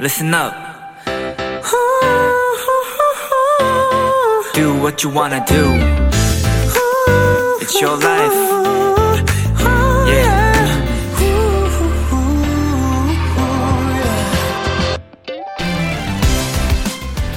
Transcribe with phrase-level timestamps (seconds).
[0.00, 0.54] listen up.
[4.54, 5.62] Do what you wanna do.
[7.60, 8.34] It's your life.
[10.08, 10.40] Yeah.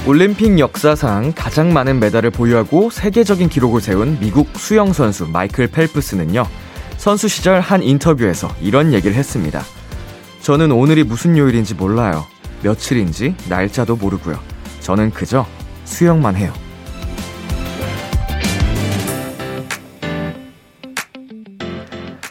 [0.06, 6.46] 올림픽 역사상 가장 많은 메달을 보유하고 세계적인 기록을 세운 미국 수영 선수 마이클 펠프스는요.
[6.96, 9.62] 선수 시절 한 인터뷰에서 이런 얘기를 했습니다.
[10.40, 12.26] 저는 오늘이 무슨 요일인지 몰라요.
[12.64, 14.38] 며칠인지 날짜도 모르고요.
[14.80, 15.46] 저는 그저
[15.84, 16.52] 수영만 해요.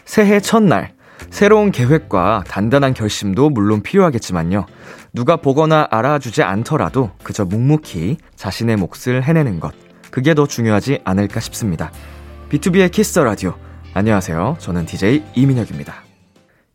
[0.04, 0.92] 새해 첫날,
[1.30, 4.66] 새로운 계획과 단단한 결심도 물론 필요하겠지만요.
[5.12, 9.72] 누가 보거나 알아주지 않더라도 그저 묵묵히 자신의 몫을 해내는 것.
[10.10, 11.90] 그게 더 중요하지 않을까 싶습니다.
[12.50, 13.54] B2B의 키스 터 라디오.
[13.94, 14.56] 안녕하세요.
[14.60, 16.03] 저는 DJ 이민혁입니다.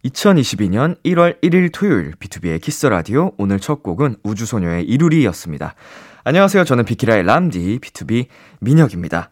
[0.06, 3.32] 2022년 1월 1일 토요일 B2B의 키스 터 라디오.
[3.38, 5.76] 오늘 첫 곡은 우주소녀의 이루리였습니다.
[6.24, 6.64] 안녕하세요.
[6.64, 8.28] 저는 비키라의 람디 B2B
[8.62, 9.30] 민혁입니다.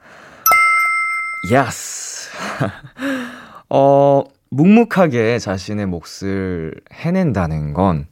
[1.54, 2.30] 야스.
[3.70, 8.08] 어, 묵묵하게 자신의 몫을 해낸다는 건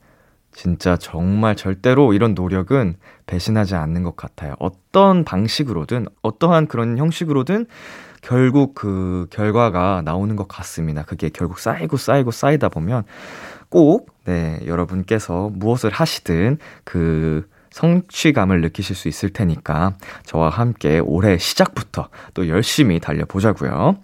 [0.53, 2.95] 진짜 정말 절대로 이런 노력은
[3.27, 4.55] 배신하지 않는 것 같아요.
[4.59, 7.65] 어떤 방식으로든, 어떠한 그런 형식으로든
[8.25, 11.03] 결국 그 결과가 나오는 것 같습니다.
[11.03, 13.03] 그게 결국 쌓이고 쌓이고 쌓이다 보면
[13.69, 22.09] 꼭, 네, 여러분께서 무엇을 하시든 그 성취감을 느끼실 수 있을 테니까 저와 함께 올해 시작부터
[22.33, 23.97] 또 열심히 달려보자고요.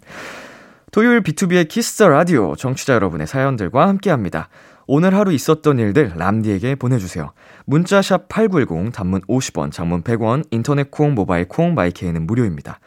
[0.91, 4.49] 토요일 BTOB의 키스 더 라디오 청취자 여러분의 사연들과 함께합니다.
[4.85, 7.31] 오늘 하루 있었던 일들 람디에게 보내주세요.
[7.65, 12.79] 문자샵 8910 단문 50원, 장문 100원, 인터넷 콩, 모바일 콩, 마이케이는 무료입니다.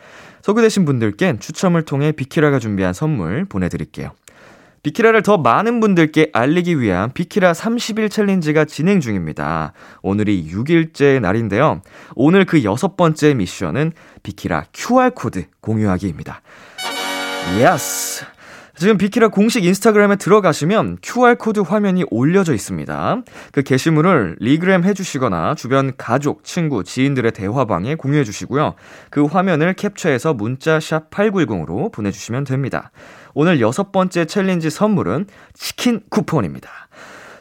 [0.45, 4.11] 소개되신 분들께 추첨을 통해 비키라가 준비한 선물 보내드릴게요.
[4.83, 9.73] 비키라를 더 많은 분들께 알리기 위한 비키라 30일 챌린지가 진행 중입니다.
[10.03, 11.81] 오늘이 6일째 날인데요.
[12.15, 13.93] 오늘 그 여섯 번째 미션은
[14.23, 16.43] 비키라 QR코드 공유하기입니다.
[17.59, 18.27] Yes!
[18.77, 23.23] 지금 비키라 공식 인스타그램에 들어가시면 QR코드 화면이 올려져 있습니다.
[23.53, 28.75] 그 게시물을 regram 해주시거나 주변 가족, 친구, 지인들의 대화방에 공유해 주시고요.
[29.11, 32.91] 그 화면을 캡처해서 문자 샵 8910으로 보내주시면 됩니다.
[33.33, 36.84] 오늘 여섯 번째 챌린지 선물은 치킨 쿠폰입니다.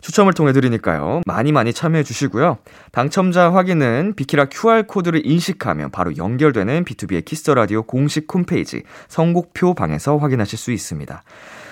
[0.03, 1.21] 추첨을 통해 드리니까요.
[1.25, 2.57] 많이 많이 참여해 주시고요.
[2.91, 10.17] 당첨자 확인은 비키라 QR코드를 인식하면 바로 연결되는 BTOB의 키스 더 라디오 공식 홈페이지 선곡표 방에서
[10.17, 11.23] 확인하실 수 있습니다.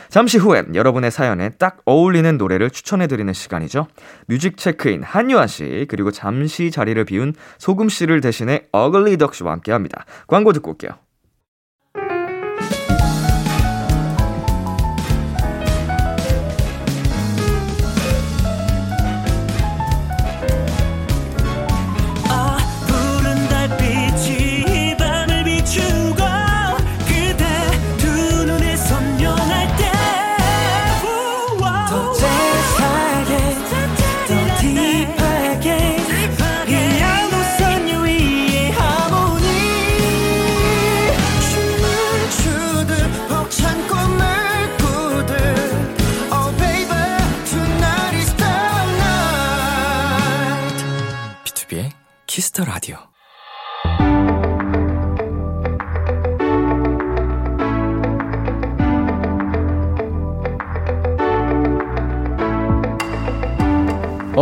[0.09, 3.87] 잠시 후에 여러분의 사연에 딱 어울리는 노래를 추천해 드리는 시간이죠.
[4.27, 9.71] 뮤직 체크인 한요한 씨 그리고 잠시 자리를 비운 소금 씨를 대신해 어글리 덕 씨와 함께
[9.71, 10.05] 합니다.
[10.27, 10.91] 광고 듣고 올게요.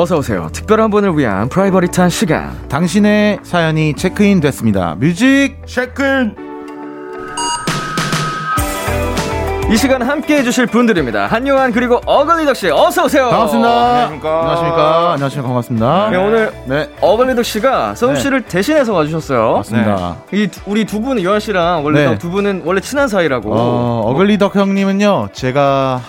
[0.10, 0.50] 어서 오세요.
[0.52, 2.68] 특별한 분을 위한 private한 시간.
[2.68, 4.96] 당신의 사연이 체크인 됐습니다.
[4.98, 6.36] 뮤직 체크인.
[9.72, 11.28] 이 시간 함께 해주실 분들입니다.
[11.28, 13.30] 한요한 그리고 어글리덕 씨 어서 오세요.
[13.30, 13.70] 반갑습니다.
[13.70, 14.40] 안녕하십니까.
[14.40, 15.12] 안녕하십니까.
[15.12, 15.48] 안녕하십니까.
[15.48, 16.10] 반갑습니다.
[16.10, 16.90] 네, 오늘 네.
[17.02, 18.20] 어글리덕 씨가 서훈 네.
[18.20, 19.58] 씨를 대신해서 와주셨어요.
[19.58, 20.16] 맞습니다.
[20.32, 20.38] 네.
[20.40, 22.18] 이 우리 두 분은 요한 씨랑 원래 네.
[22.18, 23.54] 두 분은 원래 친한 사이라고.
[23.54, 25.30] 어, 어글리덕 형님은요.
[25.34, 26.02] 제가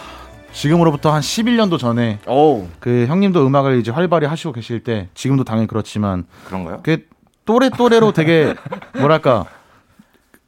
[0.52, 2.66] 지금으로부터 한 11년도 전에 오.
[2.80, 6.80] 그 형님도 음악을 이제 활발히 하시고 계실 때 지금도 당연히 그렇지만 그런가요?
[6.82, 7.06] 그
[7.44, 8.54] 또래 또래로 되게
[8.98, 9.46] 뭐랄까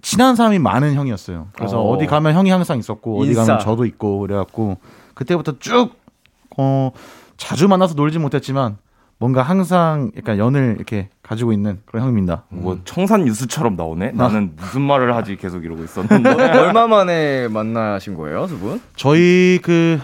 [0.03, 1.49] 친한 사람이 많은 형이었어요.
[1.55, 1.99] 그래서 어.
[1.99, 4.79] 디 가면 형이 항상 있었고 어디 가면 저도 있고 그래갖고
[5.15, 5.95] 그때부터 쭉
[6.59, 6.91] 어,
[7.37, 8.79] 자주 만나서 놀지 못했지만
[9.19, 12.45] 뭔가 항상 약간 연을 이렇게 가지고 있는 그런 형입니다.
[12.51, 14.09] 뭐 청산 유수처럼 나오네.
[14.09, 14.13] 아.
[14.13, 16.29] 나는 무슨 말을 하지 계속 이러고 있었는데
[16.61, 18.81] 얼마 만에 만나신 거예요, 두 분?
[18.97, 19.99] 저희 그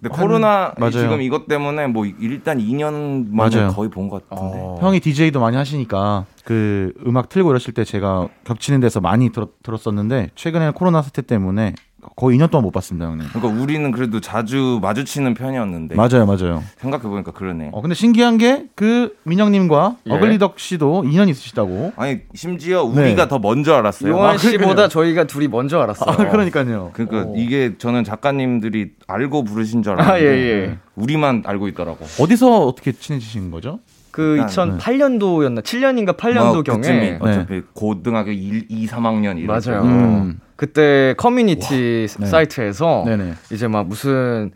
[0.00, 0.92] 근데 코로나 맞아요.
[0.92, 3.72] 지금 이것 때문에 뭐 일단 2년 만에 맞아요.
[3.72, 4.58] 거의 본 것 같은데.
[4.62, 4.78] 어.
[4.80, 10.30] 형이 DJ도 많이 하시니까 그 음악 틀고 이러실 때 제가 겹치는 데서 많이 들었, 들었었는데
[10.36, 11.74] 최근에 코로나 사태 때문에
[12.16, 13.28] 거의 2년 동안 못 봤습니다, 형님.
[13.32, 15.94] 그러니까 우리는 그래도 자주 마주치는 편이었는데.
[15.94, 16.62] 맞아요, 맞아요.
[16.78, 17.70] 생각해 보니까 그러네.
[17.72, 20.12] 어, 근데 신기한 게 그 민영님과 예.
[20.12, 21.92] 어글리덕 씨도 2년 있으시다고.
[21.96, 23.28] 아니 심지어 우리가 네.
[23.28, 24.12] 더 먼저 알았어요.
[24.12, 26.10] 요한 아, 씨보다 아, 저희가 둘이 먼저 알았어요.
[26.10, 26.90] 아, 그러니까요.
[26.92, 27.34] 그러니까 오.
[27.36, 30.78] 이게 저는 작가님들이 알고 부르신 줄 알았는데 아, 예, 예.
[30.94, 32.04] 우리만 알고 있더라고.
[32.20, 33.80] 어디서 어떻게 친해지신 거죠?
[34.10, 37.62] 그 2008년도였나 7년인가 8년도 경에 어차피 네.
[37.74, 39.82] 고등학교 1, 2, 3학년 맞아요.
[39.82, 40.40] 음.
[40.56, 42.24] 그때 커뮤니티 와.
[42.24, 42.26] 네.
[42.26, 43.34] 사이트에서 네네.
[43.52, 44.50] 이제 막 무슨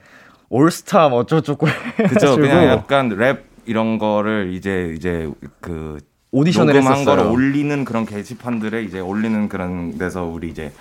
[0.49, 1.67] 올스타 뭐 어쩌고저쩌고
[2.09, 5.99] 그죠 그냥 약간 랩 이런 거를 이제 이제 그
[6.33, 7.17] 오디션을 녹음한 했었어요.
[7.17, 10.73] 거를 올리는 그런 게시판들에 이제 올리는 그런 데서 우리 이제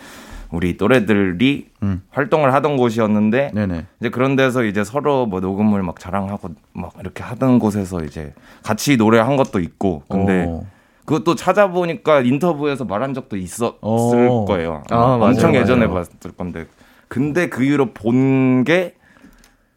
[0.52, 2.02] 우리 또래들이 음.
[2.12, 3.86] 활동을 하던 곳이었는데 네네.
[4.00, 8.34] 이제 그런 데서 이제 서로 뭐 녹음을 막 자랑하고 막 이렇게 하던 곳에서 이제
[8.64, 10.66] 같이 노래한 것도 있고 근데 오.
[11.06, 14.46] 그것도 찾아보니까 인터뷰에서 말한 적도 있었을 오.
[14.46, 14.84] 거예요.
[14.90, 15.94] 아, 엄청 맞아요, 예전에 맞아요.
[15.96, 16.66] 봤을 건데
[17.08, 18.96] 근데 그 이후로 본 게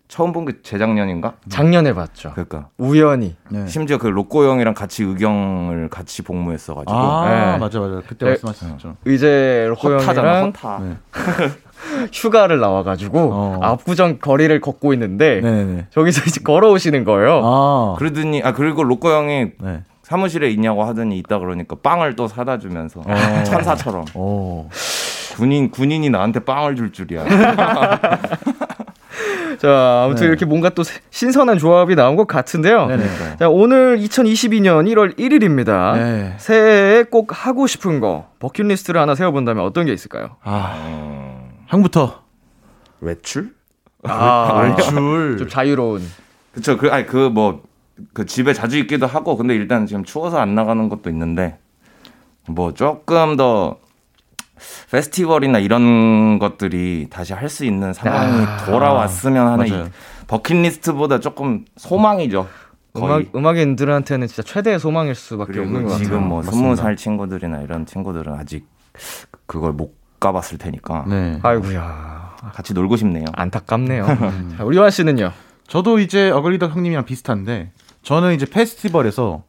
[0.07, 1.35] 처음 본 게 재작년인가?
[1.49, 2.33] 작년에 봤죠.
[2.33, 3.37] 그러니까 우연히.
[3.49, 3.67] 네.
[3.67, 6.93] 심지어 그 로꼬 형이랑 같이 의경을 같이 복무했어가지고.
[6.93, 7.59] 아 네.
[7.59, 8.31] 맞아 맞아 그때 네.
[8.45, 8.97] 말씀하셨죠.
[9.07, 10.79] 이제 로꼬 형이랑 허타.
[10.81, 10.97] 네.
[12.13, 13.59] 휴가를 나와가지고 어.
[13.63, 15.87] 압구정 거리를 걷고 있는데 네네.
[15.91, 17.41] 저기서 이제 걸어오시는 거예요.
[17.43, 17.95] 아.
[17.99, 19.83] 그러더니 아 그리고 로꼬 형이 네.
[20.03, 23.15] 사무실에 있냐고 하더니 있다 그러니까 빵을 또 사다 주면서 어.
[23.45, 24.05] 천사처럼.
[24.15, 24.69] 오.
[25.35, 27.25] 군인 군인이 나한테 빵을 줄 줄이야.
[29.65, 30.29] 자, 아무튼 네.
[30.29, 32.87] 이렇게 뭔가 또 신선한 조합이 나온 것 같은데요.
[32.87, 33.37] 네네.
[33.39, 35.95] 자, 오늘 2022년 1월 1일입니다.
[35.95, 36.35] 네.
[36.37, 40.37] 새해에 꼭 하고 싶은 거 버킷리스트를 하나 세워본다면 어떤 게 있을까요?
[40.43, 41.51] 아, 음...
[41.69, 42.25] 형부터
[43.01, 43.55] 외출?
[44.03, 45.39] 아, 외출.
[45.39, 46.03] 좀 자유로운.
[46.53, 46.77] 그쵸.
[46.77, 47.63] 그, 아니, 그 뭐,
[48.13, 51.59] 그 집에 자주 있기도 하고, 근데 일단 지금 추워서 안 나가는 것도 있는데,
[52.47, 53.79] 뭐 조금 더
[54.91, 59.91] 페스티벌이나 이런 것들이 다시 할 수 있는 상황이 아, 돌아왔으면 하는
[60.27, 62.49] 버킷리스트보다 조금 소망이죠.
[62.97, 66.05] 음악, 음악인들한테는 진짜 최대의 소망일 수밖에 없는 것 같아요.
[66.05, 68.67] 지금 뭐 스무 살 친구들이나 이런 친구들은 아직
[69.47, 71.05] 그걸 못 가봤을 테니까.
[71.09, 71.39] 네.
[71.43, 72.37] 아이고야.
[72.55, 73.25] 같이 놀고 싶네요.
[73.33, 74.07] 안타깝네요.
[74.57, 75.33] 자, 우리 와 씨는요?
[75.67, 77.71] 저도 이제 어글리덕 형님이랑 비슷한데
[78.03, 79.43] 저는 이제 페스티벌에서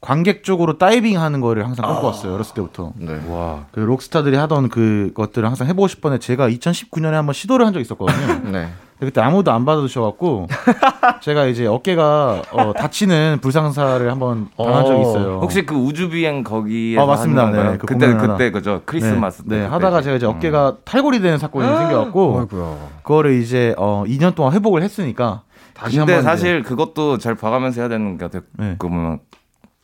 [0.00, 2.32] 관객 쪽으로 다이빙 하는 거를 항상 꿈꿔왔어요.
[2.32, 2.34] 아.
[2.36, 2.92] 어렸을 때부터.
[2.96, 3.20] 네.
[3.28, 3.64] 와.
[3.72, 8.40] 그 록스타들이 하던 그 것들을 항상 해보고 싶었는데 제가 2019년에 한번 시도를 한 적이 있었거든요.
[8.52, 8.68] 네.
[9.00, 10.48] 그때 아무도 안 받아주셔갖고
[11.22, 15.02] 제가 이제 어깨가 어, 다치는 불상사를 한번 당한 적이 어.
[15.02, 15.38] 있어요.
[15.40, 17.50] 혹시 그 우주 비행 거기에 아 맞습니다.
[17.50, 19.62] 네, 그 그때 그때 그죠 크리스마스 네, 때.
[19.62, 20.32] 네 하다가 제가 이제 음.
[20.34, 21.78] 어깨가 탈골이 되는 사건이 아.
[21.78, 22.48] 생겨갖고
[23.04, 25.42] 그거를 이제 어 2년 동안 회복을 했으니까
[25.74, 26.68] 다시 근데 사실 이제.
[26.68, 28.42] 그것도 잘 봐가면서 해야 되는 게 같아요.
[28.58, 28.74] 네.
[28.78, 29.20] 그 보면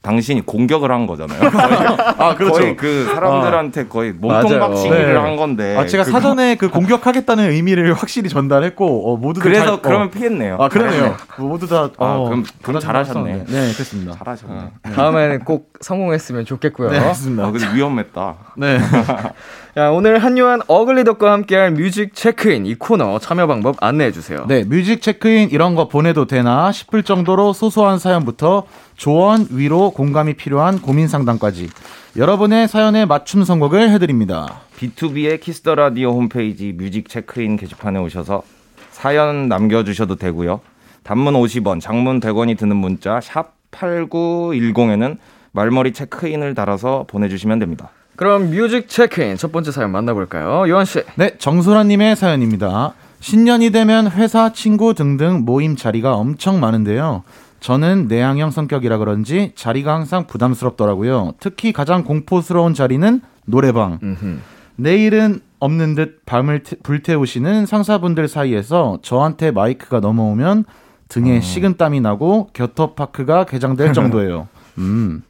[0.05, 1.41] 당신이 공격을 한 거잖아요.
[1.51, 2.61] 거의, 아, 그렇죠.
[2.61, 3.89] 거의 그 사람들한테 아.
[3.89, 5.19] 거의 몸통 박치기를 네.
[5.19, 5.77] 한 건데.
[5.77, 6.21] 아, 제가 그거...
[6.21, 10.11] 사전에 그 공격하겠다는 의미를 확실히 전달했고 어, 모두 그래서 잘, 그러면 어.
[10.11, 10.59] 피했네요.
[10.61, 11.17] 아, 그러네요.
[11.39, 13.45] 뭐 모두 다 아, 어, 그럼 그럼 잘하셨네.
[13.49, 14.13] 네, 그렇습니다.
[14.13, 14.55] 잘하셨네.
[14.55, 14.71] 어.
[14.95, 16.91] 다음에는 꼭 성공했으면 좋겠고요.
[16.91, 17.47] 네, 맞습니다.
[17.47, 18.35] 아, 근데 위험했다.
[18.59, 18.79] 네.
[19.77, 24.45] 야, 오늘 한요한 어글리덕과 함께할 뮤직 체크인 이 코너 참여 방법 안내해 주세요.
[24.47, 30.81] 네, 뮤직 체크인 이런 거 보내도 되나 싶을 정도로 소소한 사연부터 조언, 위로, 공감이 필요한
[30.81, 31.71] 고민 상담까지
[32.17, 34.61] 여러분의 사연에 맞춤 선곡을 해드립니다.
[34.79, 38.45] BTOB의 키스 더 라디오 홈페이지 뮤직 체크인 게시판에 오셔서
[38.93, 40.61] 사연 남겨주셔도 되고요.
[41.03, 45.19] 단문 50원, 장문 100원이 드는 문자 샵 8910에는
[45.51, 47.91] 말머리 체크인을 달아서 보내주시면 됩니다.
[48.17, 50.69] 그럼 뮤직 체크인 첫 번째 사연 만나볼까요?
[50.71, 51.03] 요한 씨.
[51.17, 52.95] 네, 정소라님의 사연입니다.
[53.21, 57.23] 신년이 되면 회사, 친구 등등 모임 자리가 엄청 많은데요.
[57.61, 61.33] 저는 내향형 성격이라 그런지 자리가 항상 부담스럽더라고요.
[61.41, 63.99] 특히 가장 공포스러운 자리는 노래방.
[64.03, 64.39] 음흠.
[64.77, 70.65] 내일은 없는 듯 밤을 태, 불태우시는 상사분들 사이에서 저한테 마이크가 넘어오면
[71.09, 71.41] 등에 어.
[71.41, 74.49] 식은땀이 나고 겨터파크가 개장될 정도예요.
[74.79, 75.23] 음.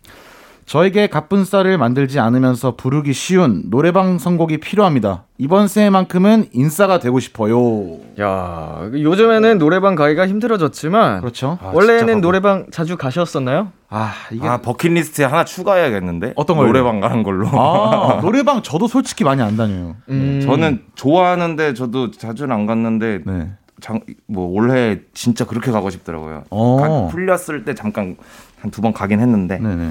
[0.67, 5.25] 저에게 가쁜 쌀을 만들지 않으면서 부르기 쉬운 노래방 선곡이 필요합니다.
[5.37, 7.99] 이번 새해만큼은 인싸가 되고 싶어요.
[8.19, 11.59] 야, 요즘에는 노래방 가기가 힘들어졌지만 그렇죠.
[11.63, 13.73] 아, 원래는 노래방 자주 가셨었나요?
[13.91, 16.33] 아, 이게 아, 버킷리스트에 하나 추가해야겠는데.
[16.37, 17.47] 어떤 걸 노래방 가는 걸로.
[17.53, 19.97] 아, 노래방 저도 솔직히 많이 안 다녀요.
[20.09, 20.41] 음.
[20.45, 23.51] 저는 좋아하는데 저도 자주는 안 갔는데 네.
[23.83, 26.45] 장, 뭐 올해 진짜 그렇게 가고 싶더라고요.
[26.51, 27.09] 어.
[27.13, 28.17] 풀렸을 때 잠깐
[28.61, 29.59] 한 두 번 가긴 했는데.
[29.59, 29.91] 네네.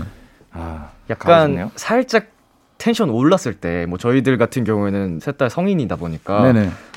[0.53, 2.27] 아, 약간 살짝
[2.77, 6.43] 텐션 올랐을 때, 뭐 저희들 같은 경우에는 셋 다 성인이다 보니까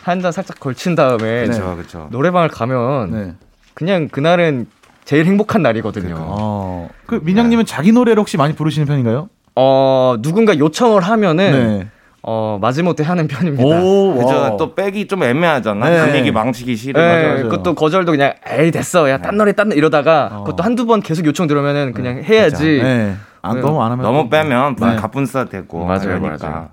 [0.02, 2.08] 한 잔 살짝 걸친 다음에 그쵸, 그쵸.
[2.10, 3.34] 노래방을 가면 네.
[3.74, 4.66] 그냥 그날은
[5.04, 6.06] 제일 행복한 날이거든요.
[6.14, 6.26] 그러니까.
[6.28, 6.88] 어.
[7.06, 9.28] 그 민영님은 자기 노래를 혹시 많이 부르시는 편인가요?
[9.54, 11.88] 어 누군가 요청을 하면은 네.
[12.28, 13.64] 어, 마지못해 하는 편입니다.
[13.64, 14.56] 오, 그죠.
[14.58, 15.88] 또 빼기 좀 애매하잖아.
[15.88, 16.04] 네.
[16.06, 17.00] 분위기 망치기 싫어.
[17.00, 19.08] 네, 그것도 거절도 그냥 에이 됐어.
[19.08, 20.44] 야, 딴 노래 딴 노래 이러다가 어.
[20.44, 22.80] 그것도 한두 번 계속 요청 들어오면은 그냥 해야지.
[22.82, 23.14] 네.
[23.42, 24.96] 안 너무 안 하면 너무 빼면 네.
[24.96, 26.48] 가분싸 되고 맞아요, 그러니까.
[26.48, 26.68] 맞아요.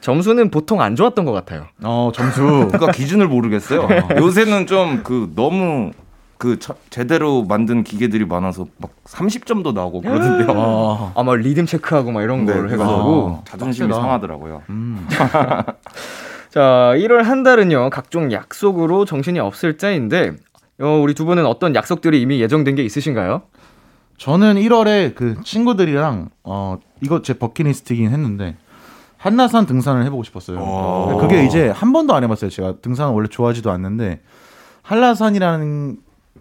[0.00, 1.66] 점수는 보통 안 좋았던 것 같아요.
[1.84, 2.68] 어, 점수.
[2.72, 3.88] 그러니까 기준을 모르겠어요.
[4.18, 5.92] 요새는 좀 그 너무
[6.38, 10.46] 그 처, 제대로 만든 기계들이 많아서 막 30점도 나오고 그러던데요.
[10.56, 14.00] 아, 아마 리듬 체크하고 막 이런 네, 걸 해가지고 아, 자존심이 빡세다.
[14.00, 14.62] 상하더라고요.
[14.70, 15.06] 음.
[16.50, 20.32] 자, 1월 한 달은요 각종 약속으로 정신이 없을 때인데
[20.80, 23.42] 어, 우리 두 분은 어떤 약속들이 이미 예정된 게 있으신가요?
[24.16, 28.56] 저는 1월에 그 친구들이랑 어 이거 제 버킷리스트이긴 했는데
[29.16, 31.18] 한라산 등산을 해보고 싶었어요.
[31.20, 32.50] 그게 이제 한 번도 안 해봤어요.
[32.50, 34.20] 제가 등산은 원래 좋아하지도 않는데
[34.82, 35.96] 한라산이라는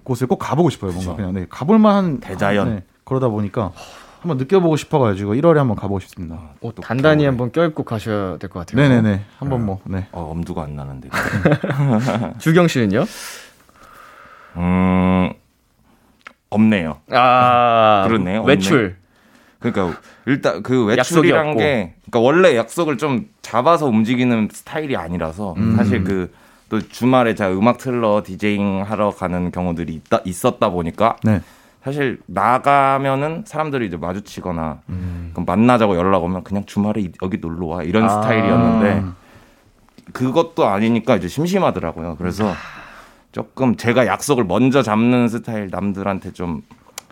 [0.07, 0.91] 곳을 꼭 가보고 싶어요.
[0.93, 1.15] 뭔가.
[1.17, 3.73] 그냥 네, 가볼 만한 대자연 네, 그러다 보니까
[4.21, 6.39] 한번 느껴보고 싶어가지고 1월에 한번 가보고 싶습니다.
[6.61, 8.81] 어, 단단히 한번 껴입고 가셔야 될 것 같아요.
[8.87, 9.21] 네네네.
[9.37, 9.81] 한번 뭐.
[9.83, 10.07] 네.
[10.13, 11.09] 어, 엄두가 안 나는데.
[12.39, 13.03] 주경 씨는요?
[14.55, 15.33] 음
[16.49, 17.01] 없네요.
[17.11, 18.43] 아 그렇네요.
[18.43, 18.95] 외출.
[19.59, 25.75] 그러니까 일단 그 외출이란 게 그러니까 원래 약속을 좀 잡아서 움직이는 스타일이 아니라서 음.
[25.75, 26.31] 사실 그
[26.69, 31.41] 또 주말에 제가 음악 틀러 디제잉 하러 가는 경우들이 있다, 있었다 보니까 네.
[31.83, 35.29] 사실 나가면은 사람들이 이제 마주치거나 음.
[35.33, 38.09] 그럼 만나자고 연락 오면 그냥 주말에 여기 놀러 와 이런 아.
[38.09, 39.03] 스타일이었는데
[40.11, 42.15] 그것도 아니니까 이제 심심하더라고요.
[42.17, 42.55] 그래서 아.
[43.31, 46.61] 조금 제가 약속을 먼저 잡는 스타일 남들한테 좀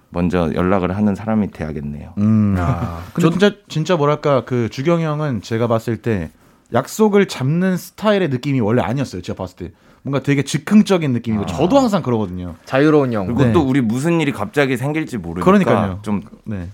[0.09, 2.13] 먼저 연락을 하는 사람이 돼야겠네요.
[2.17, 2.55] 음.
[2.57, 3.01] 아.
[3.13, 6.31] 근데 진짜 진짜 뭐랄까 그 주경 형은 제가 봤을 때
[6.75, 9.21] 약속을 잡는 스타일의 느낌이 원래 아니었어요.
[9.21, 9.71] 제가 봤을 때.
[10.03, 11.45] 뭔가 되게 즉흥적인 느낌이고 아.
[11.47, 12.55] 저도 항상 그러거든요.
[12.65, 13.25] 자유로운 형.
[13.25, 13.53] 그리고 네.
[13.53, 15.99] 또 우리 무슨 일이 갑자기 생길지 모르니까 그러니까요.
[16.03, 16.69] 좀그 네.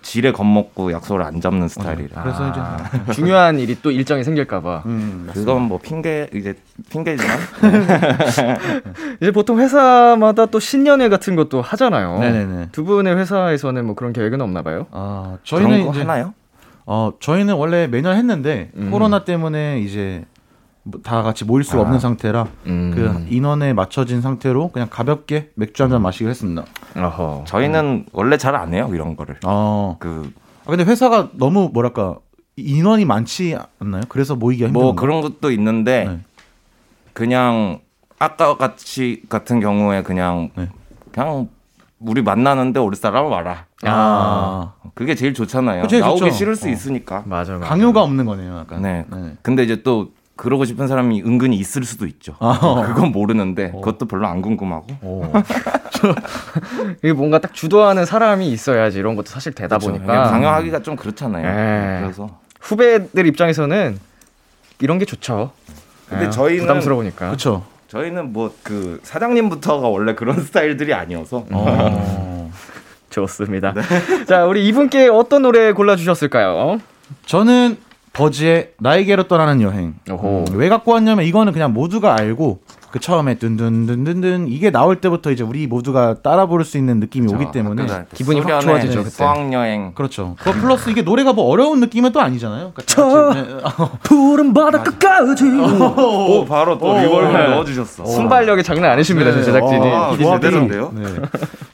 [0.00, 2.22] 지레 겁먹고 약속을 안 잡는 스타일이라.
[2.22, 3.12] 그래서 이제 아.
[3.12, 4.82] 중요한 일이 또 일정이 생길까봐.
[4.86, 6.54] 음, 그건 뭐 핑계 이제
[6.90, 7.38] 핑계지만.
[9.20, 12.18] 이제 보통 회사마다 또 신년회 같은 것도 하잖아요.
[12.18, 12.68] 네네네.
[12.72, 14.86] 두 분의 회사에서는 뭐 그런 계획은 없나 봐요?
[14.90, 16.34] 아 저희는 이제 하나요?
[16.86, 18.90] 어 저희는 원래 매년 했는데 음.
[18.90, 20.24] 코로나 때문에 이제
[20.82, 21.82] 뭐다 같이 모일 수가 아.
[21.82, 22.92] 없는 상태라 음.
[22.94, 26.64] 그 인원에 맞춰진 상태로 그냥 가볍게 맥주 한 잔 마시기로 했습니다.
[26.96, 27.44] 어허.
[27.46, 29.36] 저희는 원래 잘 안 해요 이런 거를.
[29.44, 29.96] 어.
[29.98, 30.30] 그
[30.66, 32.18] 아, 근데 회사가 너무 뭐랄까
[32.56, 34.02] 인원이 많지 않나요?
[34.08, 36.20] 그래서 모이기가 힘든 뭐 그런 것도 있는데 네.
[37.12, 37.80] 그냥
[38.18, 40.68] 아까 같이 같은 경우에 그냥 네.
[41.12, 41.48] 그냥
[42.06, 43.66] 우리 만나는데 우리 사람 와라.
[43.82, 44.72] 아.
[44.94, 45.86] 그게 제일 좋잖아요.
[45.88, 46.32] 제일 나오기 좋죠.
[46.32, 46.70] 싫을 수 어.
[46.70, 47.22] 있으니까.
[47.26, 47.66] 맞아, 맞아.
[47.66, 48.82] 강요가 없는 거네요, 약간.
[48.82, 49.04] 네.
[49.10, 49.32] 네.
[49.42, 52.34] 근데 이제 또 그러고 싶은 사람이 은근히 있을 수도 있죠.
[52.40, 53.78] 아, 그건 모르는데 오.
[53.78, 53.80] 어.
[53.80, 54.86] 그것도 별로 안 궁금하고.
[55.00, 55.32] 어.
[57.02, 59.92] 이게 뭔가 딱 주도하는 사람이 있어야지 이런 것도 사실 되다 그쵸.
[59.92, 61.42] 보니까 강요하기가 좀 그렇잖아요.
[61.42, 62.00] 네.
[62.02, 62.28] 그래서
[62.60, 63.98] 후배들 입장에서는
[64.80, 65.52] 이런 게 좋죠.
[66.08, 66.30] 근데 네.
[66.30, 67.26] 저희는 부담스러우니까.
[67.26, 67.64] 그렇죠.
[67.88, 71.46] 저희는 뭐 그 사장님부터가 원래 그런 스타일들이 아니어서.
[71.50, 72.50] 어.
[73.10, 73.72] 좋습니다.
[73.72, 74.24] 네.
[74.24, 76.80] 자, 우리 이분께 어떤 노래 골라 주셨을까요?
[77.26, 77.76] 저는
[78.14, 79.94] 버즈의 나에게로 떠나는 여행.
[80.08, 82.60] 음, 왜 갖고 왔냐면 이거는 그냥 모두가 알고
[82.92, 87.42] 그 처음에 든든든든든 이게 나올 때부터 이제 우리 모두가 따라 부를 수 있는 느낌이 그렇죠.
[87.44, 89.02] 오기 때문에 기분이 확 좋아지죠.
[89.02, 89.92] 네, 수학 여행.
[89.94, 90.36] 그렇죠.
[90.38, 92.72] 그 플러스 이게 노래가 뭐 어려운 느낌은 또 아니잖아요.
[92.72, 93.56] 그러니까 저 네.
[94.04, 95.44] 푸른 바다 끝까지.
[95.44, 97.48] 오, 바로 또 reverb 네.
[97.48, 98.06] 넣어주셨어.
[98.06, 99.42] 순발력이 장난 아니십니다, 네.
[99.42, 99.88] 제작진이.
[99.88, 100.92] 아, 제대로인데요.
[100.94, 101.04] 네.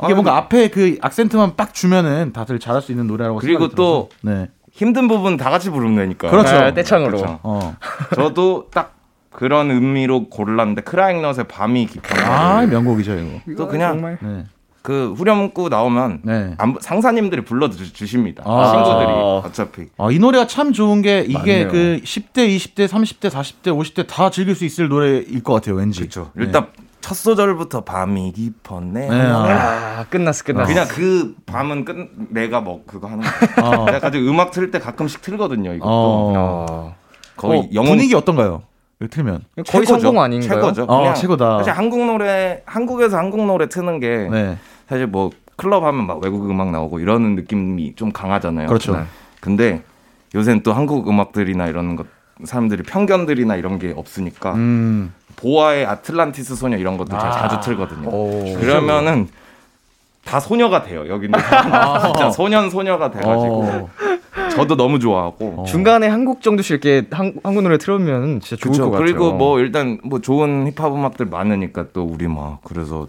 [0.05, 4.49] 이게 뭔가 앞에 그 악센트만 빡 주면은 다들 잘할 수 있는 노래라고 그리고 또 네.
[4.81, 6.31] 힘든 부분 다 같이 부르면 되니까.
[6.31, 6.59] 그렇죠.
[6.59, 7.19] 네, 떼창으로.
[7.19, 7.39] 그렇죠.
[7.43, 7.77] 어.
[8.17, 8.95] 저도 딱
[9.31, 13.41] 그런 의미로 골랐는데 크라잉넛의 밤이 깊은 아 명곡이죠 이거.
[13.59, 14.45] 또 그냥 네.
[14.81, 16.57] 그 후렴구 나오면 네.
[16.81, 18.43] 상사님들이 불러 주십니다.
[18.47, 19.07] 아~ 친구들이
[19.45, 19.89] 어차피.
[19.99, 21.69] 아, 이 노래가 참 좋은 게 이게 맞네요.
[21.69, 25.75] 그 10대, 20대, 30대, 40대, 50대 다 즐길 수 있을 노래일 것 같아요.
[25.75, 26.01] 왠지.
[26.01, 26.31] 그렇죠.
[26.37, 26.69] 일단
[27.01, 29.09] 첫 소절부터 밤이 깊었네.
[29.09, 29.11] 네.
[29.11, 30.67] 아, 끝났어, 끝났어.
[30.67, 31.97] 그냥 그 밤은 끝,
[32.31, 33.83] 내가 뭐 그거 하는 거.
[33.83, 33.85] 어.
[33.91, 35.89] 내가 가지고 음악 틀 때 가끔씩 틀거든요, 이것도.
[35.89, 36.95] 어.
[37.37, 37.93] 거의 어, 영혼...
[37.93, 38.63] 분위기 어떤가요?
[39.11, 40.01] 틀면 거의 최고죠.
[40.01, 40.61] 성공 아닌가요?
[40.61, 40.85] 최고죠.
[40.85, 41.59] 어, 최고다.
[41.59, 44.59] 사실 한국 노래 한국에서 한국 노래 트는 게 네.
[44.89, 48.67] 사실 뭐 클럽 하면 막 외국 음악 나오고 이러는 느낌이 좀 강하잖아요.
[48.67, 48.95] 그렇죠.
[48.95, 49.05] 네.
[49.41, 49.83] 근데
[50.35, 52.07] 요새는 또 한국 음악들이나 이런 것
[52.45, 55.13] 사람들이 편견들이나 이런 게 없으니까 음.
[55.41, 57.49] 보아의 아틀란티스 소녀 이런 것도 아.
[57.49, 58.09] 자주 틀거든요.
[58.09, 58.57] 오.
[58.61, 59.29] 그러면은
[60.25, 61.09] 다 소녀가 돼요.
[61.09, 62.03] 여기는 아.
[62.07, 63.89] 진짜 소년 소녀가 돼가지고
[64.55, 65.65] 저도 너무 좋아하고 어.
[65.65, 68.85] 중간에 한국 정도씩 이렇게 한, 국 노래 틀으면 진짜 좋을 그쵸.
[68.85, 69.07] 것 같아요.
[69.07, 73.07] 그리고 뭐 일단 뭐 좋은 힙합 음악들 많으니까 또 우리 막 그래서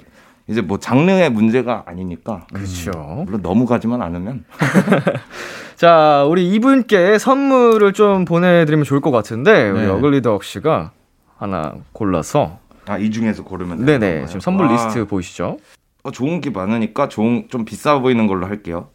[0.48, 2.46] 이제 뭐 장르의 문제가 아니니까.
[2.54, 2.92] 그렇죠.
[2.96, 4.44] 음, 물론 너무 가지만 않으면.
[5.76, 9.88] 자, 우리 이분께 선물을 좀 보내드리면 좋을 것 같은데 우리 네.
[9.88, 10.92] 어글리덕 씨가
[11.42, 14.28] 하나 골라서 아, 이 중에서 고르면 네네.
[14.28, 14.74] 지금 선물 와.
[14.74, 15.58] 리스트 보이시죠?
[16.04, 18.90] 어, 좋은 게 많으니까 좋은 좀 비싸 보이는 걸로 할게요.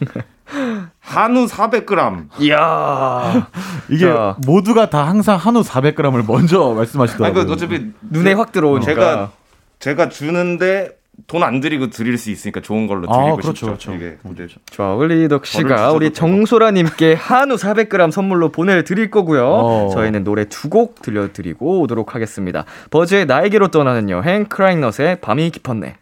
[0.98, 2.40] 한우 400g.
[2.40, 3.48] 이야.
[3.90, 4.36] 이게 자.
[4.46, 7.42] 모두가 다 항상 한우 400g을 먼저 말씀하시더라고요.
[7.42, 8.86] 아니, 어차피 눈에 확 들어오니까.
[8.86, 9.30] 제가
[9.78, 10.96] 제가 주는데
[11.26, 13.66] 돈 안 들이고 드릴 수 있으니까 좋은 걸로 아, 드리고 아, 그렇죠, 싶죠.
[13.66, 13.94] 그렇죠.
[13.94, 14.58] 이게 그렇죠.
[14.70, 19.46] 좋아, 올리덕 씨가 우리 정소라 님께 한우 400g 선물로 보내 드릴 거고요.
[19.46, 19.90] 어.
[19.92, 22.64] 저희는 노래 두 곡 들려 드리고 오도록 하겠습니다.
[22.90, 25.96] 버즈의 나에게로 떠나는 여행, 크라잉넛의 밤이 깊었네.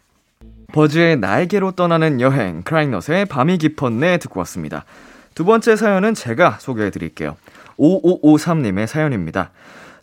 [0.73, 4.85] 버즈의 나에게로 떠나는 여행, 크라잉넛의 밤이 깊었네 듣고 왔습니다.
[5.33, 7.35] 두 번째 사연은 제가 소개해 드릴게요.
[7.79, 9.51] 5553님의 사연입니다.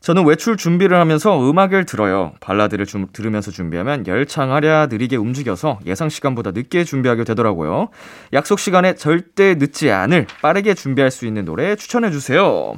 [0.01, 2.33] 저는 외출 준비를 하면서 음악을 들어요.
[2.41, 7.89] 발라드를 주, 들으면서 준비하면 열창하랴 느리게 움직여서 예상 시간보다 늦게 준비하게 되더라고요.
[8.33, 12.75] 약속 시간에 절대 늦지 않을 빠르게 준비할 수 있는 노래 추천해 주세요.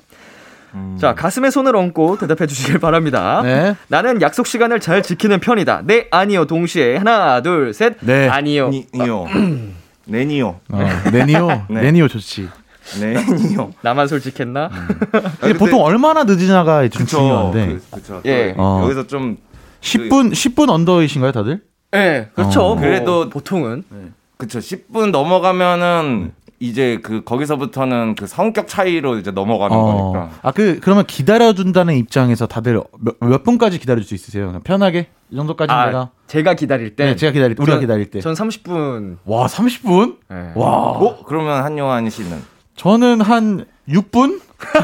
[0.75, 0.97] 음.
[1.01, 3.41] 자, 가슴에 손을 얹고 대답해 주시길 바랍니다.
[3.43, 3.75] 네.
[3.89, 5.83] 나는 약속 시간을 잘 지키는 편이다.
[5.85, 6.45] 네, 아니요.
[6.45, 7.97] 동시에 하나, 둘, 셋.
[8.01, 8.29] 네.
[8.29, 8.69] 아니요.
[8.69, 9.27] 니, 니요.
[10.05, 10.61] 네니요.
[10.71, 10.79] 어,
[11.13, 11.67] 네니요.
[11.71, 11.83] 네.
[11.83, 12.49] 네니요 좋지.
[13.01, 13.73] 네니요.
[13.83, 14.71] 나만 솔직했나?
[14.73, 14.89] 음.
[15.43, 17.79] 아, 보통 얼마나 늦으냐가 좀 중요한데.
[17.91, 18.55] 그, 쵸 예.
[18.57, 18.81] 어.
[18.85, 19.37] 여기서 좀
[19.81, 21.63] 10분 10분 언더이신가요, 다들?
[21.95, 21.99] 예.
[21.99, 22.63] 네, 그렇죠.
[22.63, 22.75] 어.
[22.75, 23.85] 뭐, 그래도 보통은.
[23.89, 23.99] 네.
[24.37, 24.59] 그쵸.
[24.59, 30.13] 10분 넘어가면은 이제 그 거기서부터는 그 성격 차이로 이제 넘어가는 어.
[30.13, 30.31] 거니까.
[30.43, 34.59] 아 그 그러면 기다려준다는 입장에서 다들 몇, 몇 분까지 기다릴 수 있으세요?
[34.65, 36.11] 편하게 이 정도까지 아, 내가.
[36.27, 37.05] 제가 기다릴 때.
[37.05, 37.63] 네, 제가 기다릴 때.
[37.63, 38.21] 우리가 기다릴 때.
[38.21, 39.19] 전 30분.
[39.25, 40.17] 와 30분?
[40.31, 40.53] 네.
[40.57, 40.69] 와.
[40.69, 41.25] 어?
[41.27, 42.43] 그러면 한요한 씨는?
[42.79, 44.41] 저는 한 6분?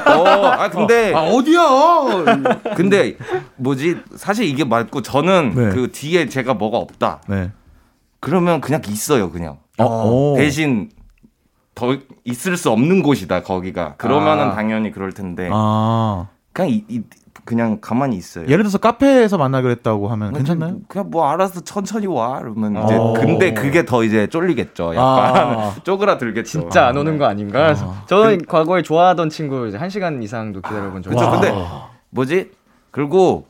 [0.07, 2.75] 어, 아 근데 아 어디야?
[2.77, 3.17] 근데
[3.57, 3.97] 뭐지?
[4.17, 5.71] 사실 이게 맞고 저는 네.
[5.71, 7.23] 그 뒤에 제가 뭐가 없다.
[7.29, 7.51] 네.
[8.21, 9.59] 그러면 그냥 있어요, 그냥.
[9.79, 10.35] 어.
[10.37, 10.91] 대신
[11.75, 14.55] 더 있을 수 없는 곳이다 거기가 그러면은 아.
[14.55, 16.29] 당연히 그럴 텐데 아.
[16.53, 17.03] 그냥 이, 이,
[17.45, 18.47] 그냥 가만히 있어요.
[18.47, 20.79] 예를 들어서 카페에서 만나기로 했다고 하면 그냥, 괜찮나요?
[20.89, 23.13] 그냥 뭐 알아서 천천히 와 그러면 이제 어.
[23.13, 24.95] 근데 그게 더 이제 쫄리겠죠.
[24.95, 25.75] 약간 아.
[25.85, 26.45] 쪼그라들겠죠.
[26.45, 27.75] 진짜 안 오는 거 아닌가?
[27.77, 28.05] 아.
[28.07, 31.31] 저는 그, 과거에 좋아하던 친구 이제 1시간 이상도 기다려본 적이 있어요.
[31.31, 31.55] 근데
[32.11, 32.51] 뭐지?
[32.90, 33.47] 그리고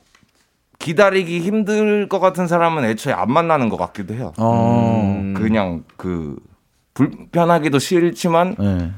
[0.80, 4.32] 기다리기 힘들 것 같은 사람은 애초에 안 만나는 것 같기도 해요.
[4.40, 5.34] 음.
[5.34, 6.36] 그냥 그
[6.94, 8.90] 불편하기도 싫지만 네.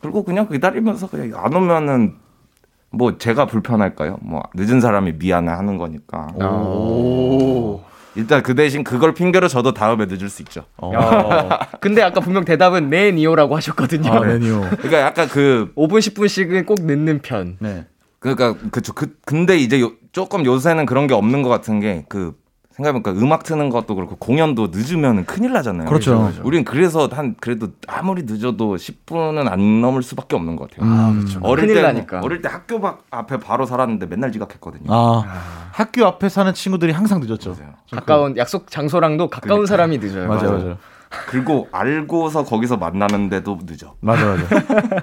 [0.00, 2.16] 그리고 그냥 기다리면서 그냥 안 오면은
[2.92, 4.18] 뭐 제가 불편할까요?
[4.22, 6.28] 뭐 늦은 사람이 미안해 하는 거니까.
[6.44, 7.80] 오.
[8.14, 10.64] 일단 그 대신 그걸 핑계로 저도 다음에 늦을 수 있죠.
[10.76, 10.92] 어.
[11.80, 14.12] 근데 아까 분명 대답은 네 니오라고 하셨거든요.
[14.12, 14.60] 아, 네 니오.
[14.78, 17.56] 그러니까 약간 그 5분 10분씩은 꼭 늦는 편.
[17.58, 17.86] 네.
[18.18, 18.92] 그러니까 그쵸.
[18.92, 22.34] 그 근데 이제 요, 조금 요새는 그런 게 없는 것 같은 게 그
[22.72, 25.88] 생각해보니까 음악 트는 것도 그렇고 공연도 늦으면 큰일 나잖아요.
[25.88, 26.18] 그렇죠.
[26.18, 26.42] 그렇죠.
[26.44, 30.90] 우리는 그래서 한 그래도 아무리 늦어도 10분은 안 넘을 수밖에 없는 것 같아요.
[30.90, 31.40] 아, 그렇죠.
[31.42, 32.20] 어릴 때 나니까.
[32.22, 32.80] 어릴 때 학교
[33.10, 34.92] 앞에 바로 살았는데 맨날 지각했거든요.
[34.92, 35.68] 아, 아.
[35.72, 37.56] 학교 앞에 사는 친구들이 항상 늦었죠.
[37.90, 39.66] 가까운 약속 장소랑도 가까운 그러니까.
[39.68, 40.28] 사람이 늦어요.
[40.28, 40.78] 맞아요, 맞아요.
[41.28, 43.94] 그리고 알고서 거기서 만나는데도 늦어.
[44.00, 44.42] 맞아, 맞아.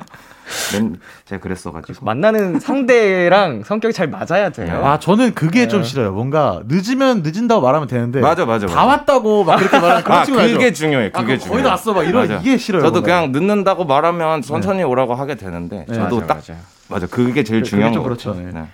[1.26, 4.82] 제가 그랬어가지고 만나는 상대랑 성격이 잘 맞아야 돼요.
[4.84, 5.68] 아 저는 그게 네.
[5.68, 6.12] 좀 싫어요.
[6.12, 8.86] 뭔가 늦으면 늦은다고 말하면 되는데 맞아 맞아 다 맞아.
[8.88, 11.12] 왔다고 막 그렇게 말하는 그런 아, 친구 그게 중요해.
[11.12, 11.50] 그게 아, 중요해.
[11.52, 12.40] 거의 다 왔어 막 이런 맞아.
[12.42, 12.82] 이게 싫어요.
[12.82, 13.06] 저도 뭔가.
[13.06, 14.84] 그냥 늦는다고 말하면 천천히 네.
[14.84, 15.94] 오라고 하게 되는데 네.
[15.94, 16.56] 저도 맞아, 딱 맞아.
[16.90, 18.34] 맞아 그게 제일 중요한 거 그렇죠.
[18.34, 18.50] 네.
[18.52, 18.66] 네.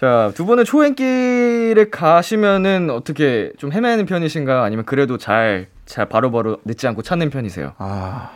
[0.00, 4.62] 자, 두 분은 초행길에 가시면은 어떻게 좀 헤매는 편이신가요?
[4.62, 7.72] 아니면 그래도 잘, 잘 바로 바로 늦지 않고 찾는 편이세요?
[7.78, 8.30] 아.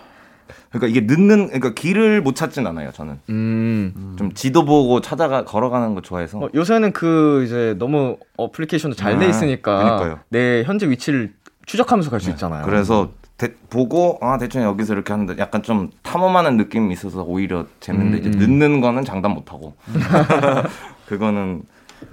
[0.70, 4.16] 그러니까 이게 늦는 그러니까 길을 못 찾진 않아요 저는 음.
[4.18, 9.28] 좀 지도 보고 찾아가 걸어가는 거 좋아해서 어, 요새는 그 이제 너무 어플리케이션도 잘돼 아,
[9.28, 10.18] 있으니까 그러니까요.
[10.30, 11.32] 내 현재 위치를
[11.64, 12.32] 추적하면서 갈수 네.
[12.32, 12.64] 있잖아요.
[12.64, 18.18] 그래서 대, 보고 아 대충 여기서 이렇게 하는데 약간 좀 탐험하는 느낌이 있어서 오히려 재밌는데
[18.18, 18.38] 음, 이제 음.
[18.40, 19.76] 늦는 거는 장담 못 하고
[21.06, 21.62] 그거는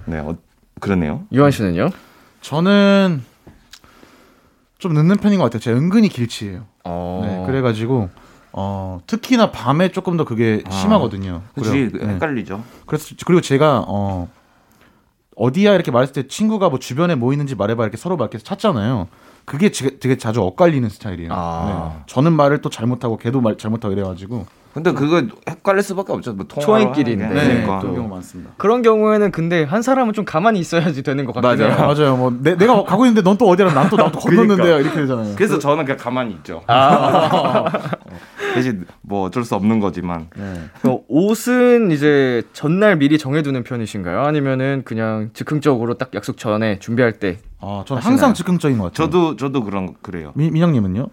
[0.04, 0.36] 네 어,
[0.80, 1.24] 그러네요.
[1.32, 1.90] 유한 씨는요?
[2.42, 3.22] 저는
[4.82, 5.60] 좀 늦는 편인 것 같아요.
[5.60, 6.64] 제가 은근히 길치예요.
[6.84, 7.22] 어.
[7.24, 8.10] 네, 그래가지고
[8.50, 11.42] 어, 특히나 밤에 조금 더 그게 아, 심하거든요.
[11.54, 12.14] 그치, 네.
[12.14, 12.62] 헷갈리죠.
[12.84, 14.28] 그래서 그리고 제가 어
[15.36, 19.06] 어디야 이렇게 말했을 때 친구가 뭐 주변에 뭐 있는지 말해봐 이렇게 서로 막 이렇게 찾잖아요.
[19.44, 21.30] 그게 되게 자주 엇갈리는 스타일이에요.
[21.32, 21.94] 아.
[21.98, 22.02] 네.
[22.06, 26.32] 저는 말을 또 잘못하고 걔도 말 잘못하고 이래가지고 근데 그거 헷갈릴 수밖에 없죠.
[26.32, 27.78] 뭐 초행길인데 네, 그러니까.
[27.80, 28.52] 그런 경우 많습니다.
[28.56, 31.68] 그런 경우에는 근데 한 사람은 좀 가만히 있어야지 되는 것 같아요.
[31.68, 31.94] 맞아요.
[31.94, 32.16] 맞아요.
[32.16, 34.80] 뭐 내, 가 가고 있는데 넌 또 어디라 난또 나도 건넜는데 그러니까.
[34.80, 35.34] 이렇게 되잖아요.
[35.36, 36.62] 그래서 저는 그냥 가만히 있죠.
[36.66, 37.64] 아.
[38.54, 40.28] 대신 뭐 어쩔 수 없는 거지만.
[40.36, 41.02] 네.
[41.08, 44.22] 옷은 이제 전날 미리 정해두는 편이신가요?
[44.22, 49.06] 아니면은 그냥 즉흥적으로 딱 약속 전에 준비할 때 아, 저는 항상 즉흥적인 것 같아요.
[49.06, 50.32] 저도 저도 그런 그래요.
[50.34, 51.06] 미, 민영님은요?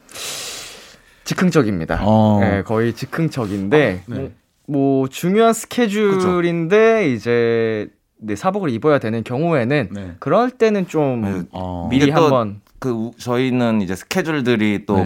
[1.30, 2.00] 즉흥적입니다.
[2.02, 2.40] 어.
[2.42, 4.20] 네, 거의 즉흥적인데 아, 네.
[4.20, 4.32] 뭐,
[4.68, 7.16] 뭐, 중요한 스케줄인데 그쵸.
[7.16, 7.88] 이제
[8.18, 10.16] 네, 사복을 입어야 되는 경우에는 네.
[10.18, 11.44] 그럴 때는 좀 네.
[11.52, 11.88] 어.
[11.92, 15.06] 미리 한번 그 저희는 이제 스케줄들이 또그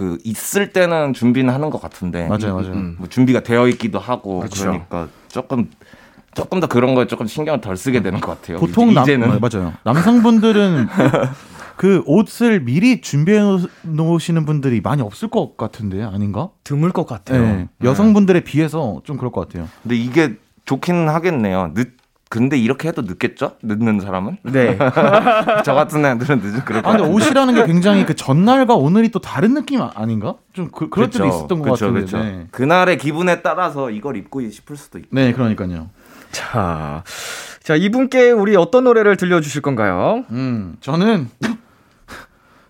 [0.00, 0.16] 네.
[0.24, 2.72] 있을 때는 준비는 하는 것 같은데 맞아요, 맞아요.
[2.72, 4.64] 음, 뭐 준비가 되어 있기도 하고 그쵸.
[4.64, 5.70] 그러니까 조금
[6.34, 8.58] 조금 더 그런 거에 조금 신경을 덜 쓰게 되는 것 같아요.
[8.58, 9.74] 보통 이제는 남, 맞아요.
[9.84, 10.88] 남성분들은
[11.76, 13.40] 그 옷을 미리 준비해
[13.82, 16.48] 놓으시는 분들이 많이 없을 것 같은데 아닌가?
[16.64, 17.42] 드물 것 같아요.
[17.42, 17.68] 네.
[17.84, 19.68] 여성분들에 비해서 좀 그럴 것 같아요.
[19.82, 21.72] 근데 이게 좋긴 하겠네요.
[21.74, 21.96] 늦
[22.28, 23.52] 근데 이렇게 해도 늦겠죠?
[23.62, 24.38] 늦는 사람은?
[24.42, 24.76] 네.
[25.64, 29.54] 저 같은 애들은 늦을 그럴 아, 근데 옷이라는 게 굉장히 그 전날과 오늘이 또 다른
[29.54, 30.34] 느낌 아, 아닌가?
[30.52, 32.00] 좀 그, 럴 때도 있었던 것 그쵸, 같은데.
[32.00, 32.18] 그쵸.
[32.18, 32.46] 네.
[32.50, 35.08] 그날의 기분에 따라서 이걸 입고 싶을 수도 있고.
[35.12, 35.88] 네, 그러니까요.
[36.32, 37.04] 자,
[37.62, 40.24] 자 이분께 우리 어떤 노래를 들려주실 건가요?
[40.30, 41.28] 음, 저는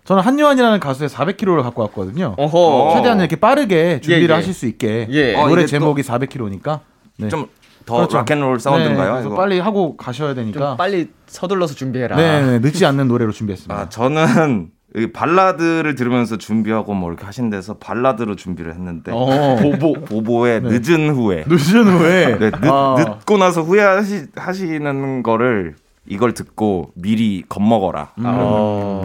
[0.07, 2.33] 저는 한요한이라는 가수의 400km를 갖고 왔거든요.
[2.37, 2.93] 어허.
[2.95, 4.35] 최대한 이렇게 빠르게 준비를 예, 예.
[4.35, 5.33] 하실 수 있게 예.
[5.33, 6.79] 노래 어, 제목이 400km니까
[7.17, 7.27] 네.
[7.27, 8.17] 좀더 그렇죠.
[8.19, 9.29] 락앤롤 사운드인가요?
[9.29, 12.15] 네, 빨리 하고 가셔야 되니까 빨리 서둘러서 준비해라.
[12.15, 13.75] 네, 네, 늦지 않는 노래로 준비했습니다.
[13.75, 14.69] 아, 저는
[15.13, 19.57] 발라드를 들으면서 준비하고 뭐 이렇게 하신 데서 발라드로 준비를 했는데 어.
[19.61, 20.79] 보보 보보의 네.
[20.79, 22.95] 늦은 후에 늦은 후에 네, 늦, 아.
[22.97, 25.75] 늦고 나서 후회하시 하시는 거를
[26.07, 28.13] 이걸 듣고 미리 겁먹어라.
[28.19, 28.23] 음.
[28.25, 29.03] 어.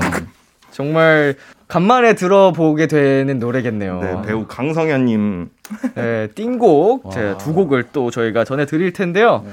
[0.72, 1.34] 정말
[1.68, 4.00] 간만에 들어보게 되는 노래겠네요.
[4.00, 5.48] 네, 배우 강성현님.
[5.94, 9.42] 네, 띵곡 제가 두 곡을 또 저희가 전해 드릴 텐데요.
[9.46, 9.52] 네.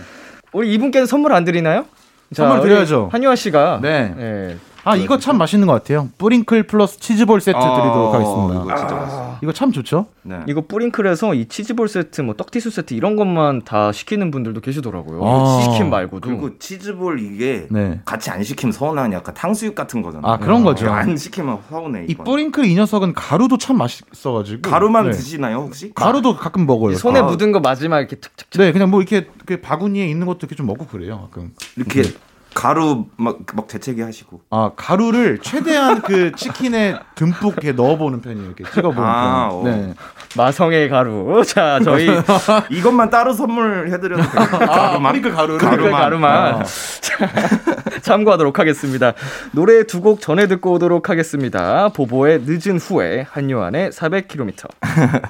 [0.52, 1.86] 우리 이분께는 선물 안 드리나요?
[2.34, 3.10] 선물 드려야죠.
[3.12, 4.14] 한유아 씨가 네.
[4.18, 4.58] 네.
[4.84, 6.10] 아 이거 참 맛있는 것 같아요.
[6.18, 8.64] 뿌링클 플러스 치즈볼 세트 아, 드리도록 하겠습니다.
[8.64, 10.08] 이거 진짜 아, 이거 참 좋죠.
[10.24, 10.40] 네.
[10.48, 15.22] 이거 뿌링클에서 이 치즈볼 세트, 뭐 떡티수 세트 이런 것만 다 시키는 분들도 계시더라고요.
[15.26, 16.28] 아, 시킨 말고도.
[16.28, 18.00] 그리고 치즈볼 이게 네.
[18.06, 20.32] 같이 안 시키면 서운한 약간 탕수육 같은 거잖아요.
[20.32, 20.90] 아 그런 거죠.
[20.90, 22.06] 안 시키면 서운해.
[22.08, 24.70] 이 뿌링클 이 녀석은 가루도 참 맛있어가지고.
[24.70, 25.12] 가루만 네.
[25.12, 25.94] 드시나요 혹시?
[25.94, 26.96] 가루도 가끔 먹어요.
[26.96, 27.24] 손에 아.
[27.24, 28.62] 묻은 거 마지막 이렇게 툭툭.
[28.62, 31.28] 네, 그냥 뭐 이렇게 그 바구니에 있는 것도 이렇게 좀 먹고 그래요.
[31.30, 31.52] 가끔.
[31.76, 32.04] 이렇게.
[32.50, 32.54] 네.
[32.56, 34.42] 가루 막, 막 재채기 하시고.
[34.50, 38.46] 아, 가루를 최대한 그 치킨에 듬뿍 이렇게 넣어보는 편이에요.
[38.48, 39.58] 이렇게 찍어보는 아, 편.
[39.60, 39.64] 어.
[39.64, 39.94] 네.
[40.36, 41.44] 마성의 가루.
[41.46, 42.08] 자, 저희.
[42.72, 44.32] 이것만 따로 선물해드려도 돼요.
[44.36, 45.14] 아, 가루만.
[45.22, 45.58] 그러니까 가루.
[45.58, 45.92] 가루만.
[45.92, 46.54] 가루만.
[46.56, 46.64] 아.
[48.02, 49.14] 참고하도록 하겠습니다.
[49.52, 51.90] 노래 두 곡 전해 듣고 오도록 하겠습니다.
[51.90, 54.70] 보보의 늦은 후에 한요한의 400km.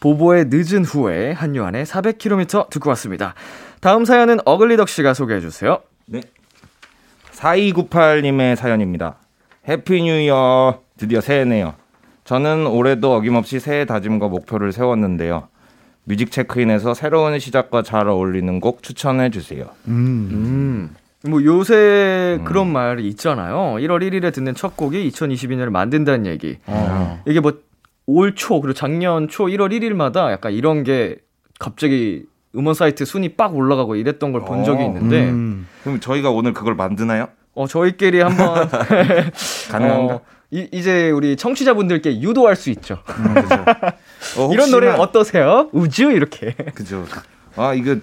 [0.00, 3.34] 보보의 늦은 후에 한요한의 400km 듣고 왔습니다.
[3.80, 5.78] 다음 사연은 어글리덕 씨가 소개해 주세요.
[6.06, 6.20] 네.
[7.42, 9.16] 4298님의 사연입니다.
[9.68, 10.80] Happy New Year.
[10.96, 11.74] 드디어 새해네요.
[12.24, 15.48] 저는 올해도 어김없이 새해 다짐과 목표를 세웠는데요.
[16.04, 19.64] 뮤직 체크인에서 새로운 시작과 잘 어울리는 곡 추천해 주세요.
[19.88, 20.94] 음.
[21.24, 21.30] 음.
[21.30, 22.44] 뭐 요새 음.
[22.44, 23.76] 그런 말이 있잖아요.
[23.78, 26.58] 1월 1일에 듣는 첫 곡이 2022년을 만든다는 얘기.
[26.66, 27.22] 어.
[27.26, 27.52] 이게 뭐
[28.06, 31.18] 올 초 그리고 작년 초 1월 1일마다 약간 이런 게
[31.60, 32.24] 갑자기
[32.56, 34.86] 음원 사이트 순위 빡 올라가고 이랬던 걸 본 적이 어.
[34.86, 35.66] 있는데 음.
[35.84, 37.28] 그럼 저희가 오늘 그걸 만드나요?
[37.54, 38.68] 어 저희끼리 한번
[39.70, 40.14] 가능한가?
[40.14, 42.98] 어, 이, 이제 우리 청취자분들께 유도할 수 있죠.
[43.18, 43.34] 음,
[44.38, 45.68] 어, 이런 노래 어떠세요?
[45.72, 46.52] 우주 이렇게.
[46.74, 47.04] 그죠.
[47.56, 47.96] 아 이거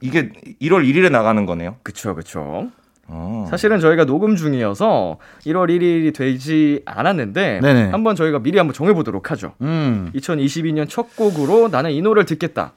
[0.00, 1.76] 이게 1월 1일에 나가는 거네요.
[1.84, 2.68] 그쵸 그쵸.
[3.08, 3.46] 어.
[3.50, 7.90] 사실은 저희가 녹음 중이어서 1월 1일이 되지 않았는데 네네.
[7.90, 9.54] 한번 저희가 미리 한번 정해보도록 하죠.
[9.60, 10.10] 음.
[10.14, 12.72] 2022년 첫 곡으로 나는 이 노래를 듣겠다.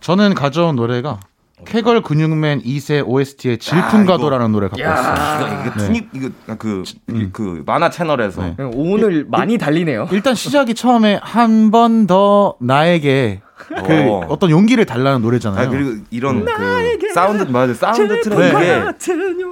[0.00, 1.20] 저는 가져온 노래가
[1.66, 5.64] 쾌걸 근육맨 2세 OST의 질풍가도라는 아, 노래 갖고 왔어요.
[5.64, 6.08] 이거, 이거 네.
[6.14, 7.30] 이거 그, 음.
[7.32, 8.54] 그 만화 채널에서 네.
[8.74, 10.08] 오늘 많이 달리네요.
[10.12, 14.26] 일단 시작이 처음에 한 번 더 나에게 그 어.
[14.28, 15.66] 어떤 용기를 달라는 노래잖아요.
[15.66, 18.84] 아, 그리고 이런 그 사운드 맞아 사운드 트랙에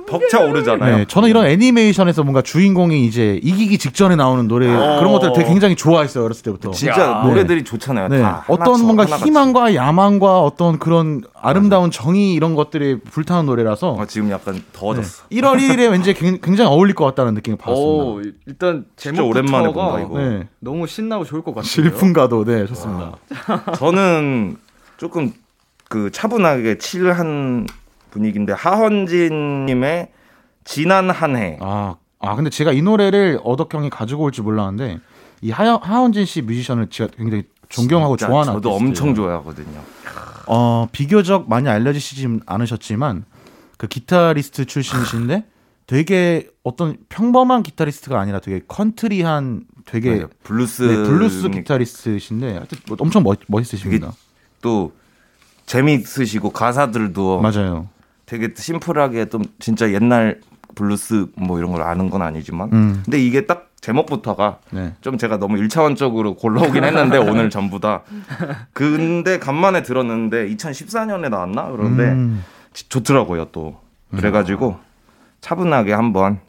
[0.07, 0.97] 벅차 오르잖아요.
[0.99, 4.99] 네, 저는 이런 애니메이션에서 뭔가 주인공이 이제 이기기 직전에 나오는 노래 어.
[4.99, 6.71] 그런 것들 되게 굉장히 좋아했어요 어렸을 때부터.
[6.71, 7.23] 진짜 야.
[7.25, 7.65] 노래들이 네.
[7.65, 8.09] 좋잖아요.
[8.09, 8.25] 네.
[8.49, 14.63] 어떤 뭔가 희망과 야망과 어떤 그런 아름다운 정의 이런 것들이 불타는 노래라서 아, 지금 약간
[14.73, 15.25] 더워졌어.
[15.29, 15.41] 네.
[15.41, 17.93] 1월 1일에 왠지 굉장히 어울릴 것 같다는 느낌을 받았습니다.
[18.05, 20.19] 오, 일단 제목 오랜만에 본다 이거.
[20.19, 20.49] 네.
[20.61, 21.69] 너무 신나고 좋을 것 같아요.
[21.69, 23.13] 질풍가도 네 좋습니다.
[23.77, 23.96] 저는
[24.97, 25.33] 조금
[25.89, 27.67] 그 차분하게 chill한
[28.11, 30.09] 분위기인데 하헌진님의
[30.65, 31.59] 지난 한 해.
[31.61, 34.99] 아, 아 근데 제가 이 노래를 어덕 형이 가지고 올지 몰랐는데
[35.43, 38.89] 이 하, 하헌진 씨 뮤지션을 제가 굉장히 존경하고 좋아하는 저도 아티스트예요.
[38.89, 39.81] 엄청 좋아하거든요.
[40.47, 43.25] 어 비교적 많이 알려지시지 않으셨지만
[43.77, 45.45] 그 기타리스트 출신이신데
[45.87, 50.29] 되게 어떤 평범한 기타리스트가 아니라 되게 컨트리한 되게 맞아요.
[50.43, 54.13] 블루스 네, 블루스 기타리스트신데 하여튼 뭐 엄청 멋, 멋있으십니다.
[54.61, 54.93] 또
[55.65, 57.89] 재미있으시고 가사들도 맞아요.
[58.27, 60.41] 되게 심플하게 좀 진짜 옛날
[60.75, 63.03] 블루스 뭐 이런 걸 아는 건 아니지만 음.
[63.05, 64.95] 근데 이게 딱 제목부터가 네.
[65.01, 68.03] 좀 제가 너무 일차원적으로 골라오긴 했는데 오늘 전부 다
[68.73, 72.45] 근데 간만에 들었는데 2014년에 나왔나 그런데 음.
[72.73, 73.79] 좋더라고요 또
[74.11, 74.79] 그래가지고
[75.41, 76.41] 차분하게 한번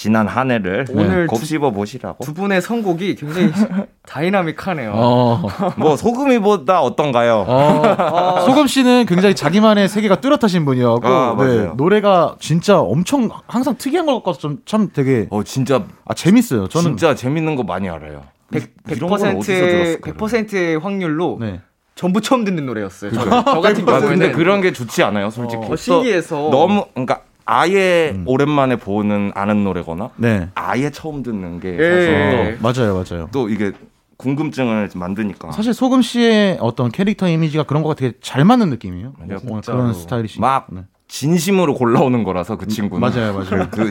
[0.00, 2.24] 지난 한 해를 오늘 곱씹어 보시라고.
[2.24, 3.52] 두 분의 선곡이 굉장히
[4.08, 4.92] 다이나믹하네요.
[4.94, 5.46] 어.
[5.76, 7.44] 뭐 소금이보다 어떤가요?
[7.46, 8.40] 어.
[8.46, 14.22] 소금 씨는 굉장히 자기만의 세계가 뚜렷하신 분이었고 아, 네, 노래가 진짜 엄청 항상 특이한 것
[14.22, 16.68] 같아서 좀 참 되게 어 진짜 아 재밌어요.
[16.68, 18.22] 저는 진짜 재밌는 거 많이 알아요.
[18.52, 21.60] 100, 100%, 100%의 확률로 네.
[21.94, 23.12] 전부 처음 듣는 노래였어요.
[23.12, 25.62] 저, 저 같은 경우에는 근데 그런 게 좋지 않아요, 솔직히.
[25.62, 28.22] 어, 신기해서 너무 그러니까 아예 음.
[28.28, 30.48] 오랜만에 보는 아는 노래거나 네.
[30.54, 31.82] 아예 처음 듣는 게 예.
[31.82, 33.28] 사실 맞아요, 맞아요.
[33.32, 33.72] 또 이게
[34.18, 39.14] 궁금증을 만드니까 사실 소금 씨의 어떤 캐릭터 이미지가 그런 거가 되게 잘 맞는 느낌이에요.
[39.26, 39.36] 네,
[39.66, 40.40] 그런 스타일이시.
[40.40, 40.82] 막 네.
[41.08, 43.66] 진심으로 골라오는 거라서 그 친구는 맞아요, 맞아요.
[43.72, 43.90] 그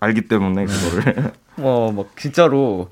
[0.00, 2.88] 알기 때문에 그거를 뭐, 뭐 진짜로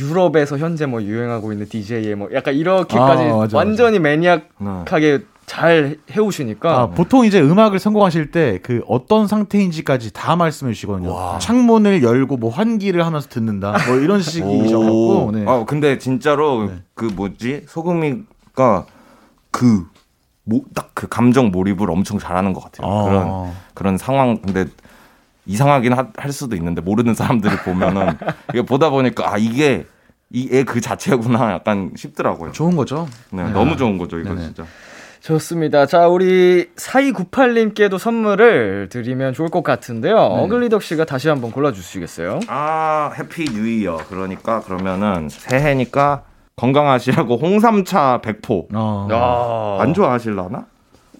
[0.00, 4.08] 유럽에서 현재 뭐 유행하고 있는 DJ의 뭐 약간 이렇게까지 아, 맞아, 완전히 맞아.
[4.08, 5.24] 매니악하게 네.
[5.46, 11.12] 잘 해오시니까 아, 보통 이제 음악을 성공하실 때 그 어떤 상태인지까지 다 말씀해 주시거든요.
[11.14, 11.38] 와.
[11.38, 13.74] 창문을 열고 뭐 환기를 하면서 듣는다.
[13.86, 15.30] 뭐 이런 식이셔갖고.
[15.34, 15.44] 네.
[15.46, 16.82] 아 근데 진짜로 네.
[16.94, 18.86] 그 뭐지 소금이가
[19.52, 22.90] 그딱그 감정 몰입을 엄청 잘하는 것 같아요.
[22.90, 23.04] 아.
[23.04, 24.66] 그런 그런 상황 근데
[25.46, 28.14] 이상하긴 하, 할 수도 있는데 모르는 사람들이 보면은
[28.50, 29.86] 이게 보다 보니까 아 이게
[30.32, 32.50] 이 애 그 자체구나 약간 싶더라고요.
[32.50, 33.06] 좋은 거죠.
[33.30, 33.50] 네, 네.
[33.52, 34.42] 너무 좋은 거죠 이거 네네.
[34.46, 34.64] 진짜.
[35.26, 35.86] 좋습니다.
[35.86, 40.14] 자, 우리 4298님께도 선물을 드리면 좋을 것 같은데요.
[40.14, 40.20] 네.
[40.20, 42.38] 어글리덕 씨가 다시 한번 골라주시겠어요?
[42.46, 43.96] 아, Happy New Year.
[44.08, 46.22] 그러니까, 그러면은 새해니까
[46.54, 48.68] 건강하시라고 홍삼차 100포.
[48.72, 49.08] 아.
[49.10, 49.78] 아.
[49.80, 50.66] 안 좋아하실라나?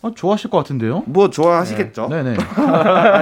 [0.02, 1.02] 아, 좋아하실 것 같은데요?
[1.06, 2.06] 뭐 좋아하시겠죠.
[2.08, 2.36] 네, 네.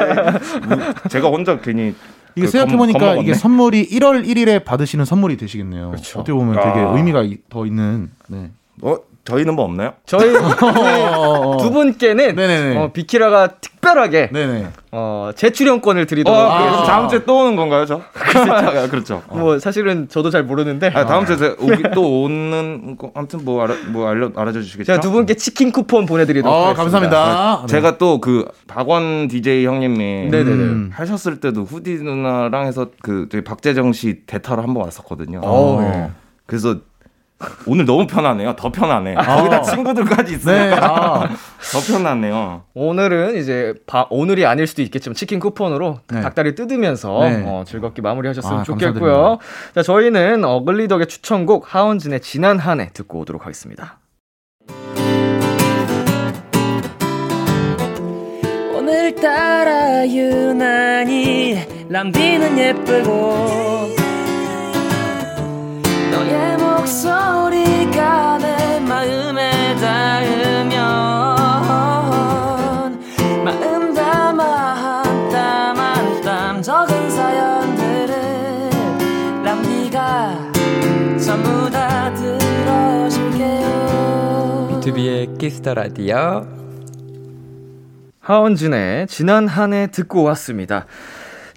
[1.09, 1.95] 제가 혼자 괜히
[2.37, 5.93] 이게 그 생각해보니까 이게 선물이 1월 1일에 받으시는 선물이 되시겠네요.
[5.93, 6.21] 그렇죠.
[6.21, 6.93] 어떻게 보면 되게 아.
[6.95, 8.11] 의미가 더 있는.
[8.29, 8.51] 네.
[8.83, 9.95] 어 저희는 뭐 없나요?
[10.05, 10.33] 저희
[11.61, 14.69] 두 분께는 어, 비키라가 특별하게 네네.
[14.93, 18.03] 어, 재출연권을 드리도록 어, 아, 다음 주에 또 오는 건가요, 저?
[18.13, 18.91] 그렇죠.
[18.91, 19.23] 그렇죠.
[19.31, 23.75] 뭐 사실은 저도 잘 모르는데 아, 다음 주에 오기, 또 오는 거 아무튼 뭐 알아
[23.89, 24.85] 뭐 알려 알아줘 주시겠죠?
[24.87, 26.83] 제가 두 분께 치킨 쿠폰 보내드리도록 어, 하겠습니다.
[26.83, 27.61] 감사합니다.
[27.63, 27.67] 네.
[27.67, 30.31] 제가 또 그 박원 DJ 형님이.
[30.33, 35.41] 음, 하셨을 때도 후디 누나랑 해서 그 저희 박재정 씨 대타로 한 번 왔었거든요.
[35.41, 36.11] 오, 네.
[36.47, 36.77] 그래서
[37.67, 38.55] 오늘 너무 편하네요.
[38.57, 39.15] 더 편하네.
[39.17, 39.37] 아.
[39.37, 40.77] 거기다 친구들까지 있으니까 네.
[40.81, 41.29] 아.
[41.73, 42.63] 더 편하네요.
[42.75, 46.21] 오늘은 이제 바, 오늘이 아닐 수도 있겠지만 치킨 쿠폰으로 네.
[46.21, 47.43] 닭다리 뜯으면서 네.
[47.47, 49.13] 어, 즐겁게 마무리하셨으면 아, 좋겠고요.
[49.13, 49.73] 감사드립니다.
[49.75, 53.99] 자, 저희는 어글리덕의 추천곡 하원진의 지난 한 해 듣고 오도록 하겠습니다.
[58.75, 63.89] 오늘따라 유난히 람디는 예쁘고
[66.11, 70.75] 너의 목소리가 내 마음에 닿으면
[73.43, 78.71] 마음 담아 한 땀 한 땀 적은 사연들을
[79.45, 80.53] 람디가
[81.25, 83.63] 전부 다 들어줄게요
[84.83, 86.47] 비투비의 키스 더 라디오
[88.21, 90.85] 하헌진의 지난 한 해 듣고 왔습니다.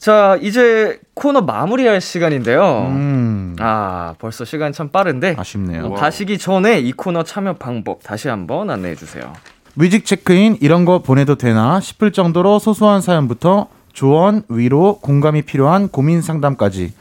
[0.08, 2.88] 자, 이제 코너 마무리할 시간인데요.
[2.92, 3.58] 음.
[3.60, 5.36] 아, 벌써 시간 참 빠른데.
[5.38, 5.92] 아쉽네요.
[5.96, 9.34] 가시기 전에 이 코너 참여 방법 다시 한번 안내해 주세요.
[9.74, 16.22] 뮤직 체크인 이런 거 보내도 되나 싶을 정도로 소소한 사연부터 조언, 위로, 공감이 필요한 고민
[16.22, 16.94] 상담까지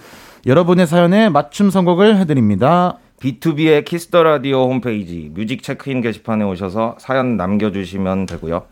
[0.45, 2.99] 여러분의 사연에 맞춤 선곡을 해드립니다.
[3.21, 8.65] 비투비의 키스 더 라디오 홈페이지 뮤직 체크인 게시판에 오셔서 사연 남겨주시면 되고요.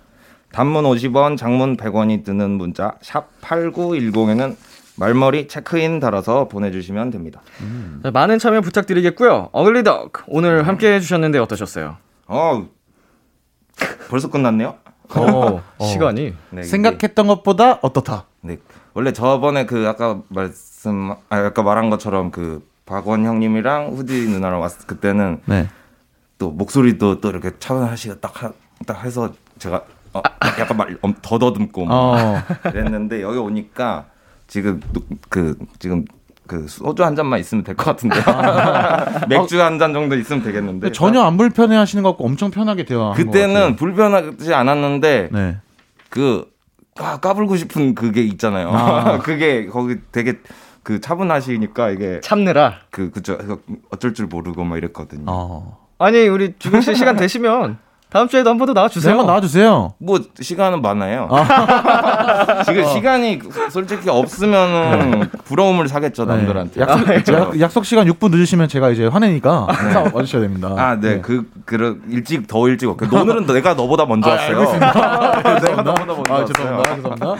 [0.54, 4.54] 단문 50원, 장문 100원이 드는 문자 샵 8910에는
[4.94, 7.42] 말머리 체크인 달아서 보내주시면 됩니다.
[7.60, 8.00] 음.
[8.04, 9.48] 네, 많은 참여 부탁드리겠고요.
[9.50, 11.96] 어글리덕 오늘 함께 해주셨는데 어떠셨어요?
[12.28, 12.68] 어
[14.08, 14.76] 벌써 끝났네요.
[15.16, 15.84] 어, 어.
[15.84, 18.26] 시간이 네, 생각했던 것보다 어떻다.
[18.40, 18.58] 네
[18.92, 24.86] 원래 저번에 그 아까 말씀 아 아까 말한 것처럼 그 박원 형님이랑 후디 누나랑 왔을
[24.86, 25.68] 그때는 네.
[26.38, 28.54] 또 목소리도 또 이렇게 차분하시게 딱,
[28.86, 29.82] 딱 해서 제가
[30.14, 30.22] 어,
[30.58, 30.88] 약간 막
[31.22, 32.36] 더더듬고 어.
[32.62, 34.06] 그랬는데 여기 오니까
[34.46, 34.80] 지금
[35.28, 36.04] 그 지금
[36.46, 39.24] 그 소주 한 잔만 있으면 될 것 같은데 아.
[39.28, 43.12] 맥주 한 잔 정도 있으면 되겠는데 전혀 안 불편해 하시는 것 같고 엄청 편하게 대화
[43.12, 45.56] 그때는 불편하지 않았는데 네.
[46.10, 46.46] 그
[46.96, 49.18] 까, 까불고 싶은 그게 있잖아요 아.
[49.24, 50.34] 그게 거기 되게
[50.82, 53.38] 그 차분하시니까 이게 참느라 그 그죠
[53.90, 55.78] 어쩔 줄 모르고 막 이랬거든요 어.
[55.98, 57.78] 아니 우리 주경 씨 시간 되시면
[58.14, 59.10] 다음 주에도 한 번 더 나와주세요.
[59.10, 59.94] 한번 나와주세요.
[59.98, 61.26] 뭐 시간은 많아요.
[61.32, 62.62] 아.
[62.62, 62.86] 지금 어.
[62.86, 63.40] 시간이
[63.72, 65.28] 솔직히 없으면은 네.
[65.44, 66.36] 부러움을 사겠죠 네.
[66.36, 66.80] 남들한테.
[66.80, 70.10] 약속, 약, 약속 시간 6분 늦으시면 제가 이제 화내니까 네.
[70.14, 70.74] 와주셔야 됩니다.
[70.78, 71.20] 아, 네, 네.
[71.22, 73.10] 그, 그 일찍 더 일찍 올게요.
[73.20, 74.60] 오늘은 내가 너보다 먼저 아, 왔어요.
[74.78, 76.46] 내가 너보다 먼저 아, 왔어요.
[76.46, 76.94] 죄송합니다.
[76.94, 77.34] 죄송합니다.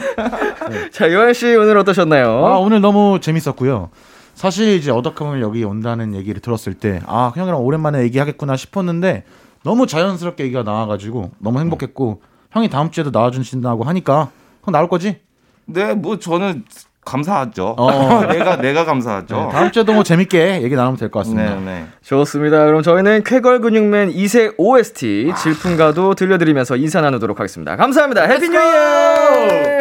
[0.69, 0.89] 네.
[0.91, 2.45] 자, 요한 씨 오늘 어떠셨나요?
[2.45, 3.91] 아, 오늘 너무 재밌었고요.
[4.33, 9.23] 사실 이제 어덕 형을 여기 온다는 얘기를 들었을 때, 아, 형이랑 오랜만에 얘기하겠구나 싶었는데,
[9.65, 14.29] 너무 자연스럽게 얘기가 나와가지고 너무 행복했고 형이 다음 주에도 나와주신다고 하니까
[14.63, 15.19] 형 나올 거지?
[15.65, 16.63] 네, 뭐 저는
[17.03, 17.75] 감사하죠.
[17.77, 18.21] 어.
[18.31, 19.35] 내가 내가 감사하죠.
[19.35, 21.55] 네, 다음 주에도 뭐 재밌게 얘기 나누면 될 것 같습니다.
[21.55, 21.85] 네, 네.
[22.03, 22.65] 좋습니다.
[22.65, 27.75] 그럼 저희는 쾌걸 근육맨 2세 OST 질풍가도 들려드리면서 인사 나누도록 하겠습니다.
[27.75, 28.23] 감사합니다.
[28.23, 29.79] Happy New Year!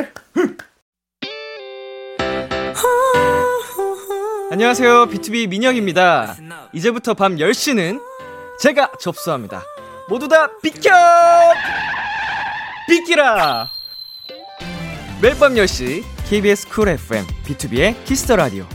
[4.50, 5.06] 안녕하세요.
[5.08, 6.36] B2B 민혁입니다.
[6.72, 8.00] 이제부터 밤 10시는
[8.60, 9.62] 제가 접수합니다.
[10.08, 10.90] 모두 다 비켜!
[12.86, 13.70] 비키라!
[15.20, 18.66] 매일 밤 10시 KBS 쿨 FM 비투비의 키스 더 라디오.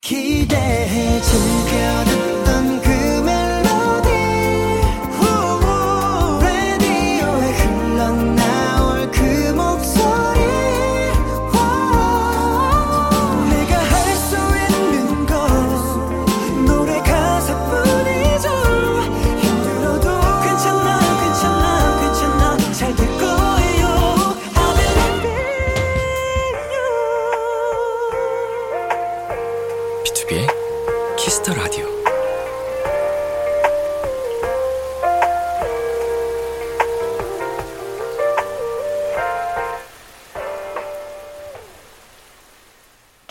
[0.00, 2.01] 기대해 즐겨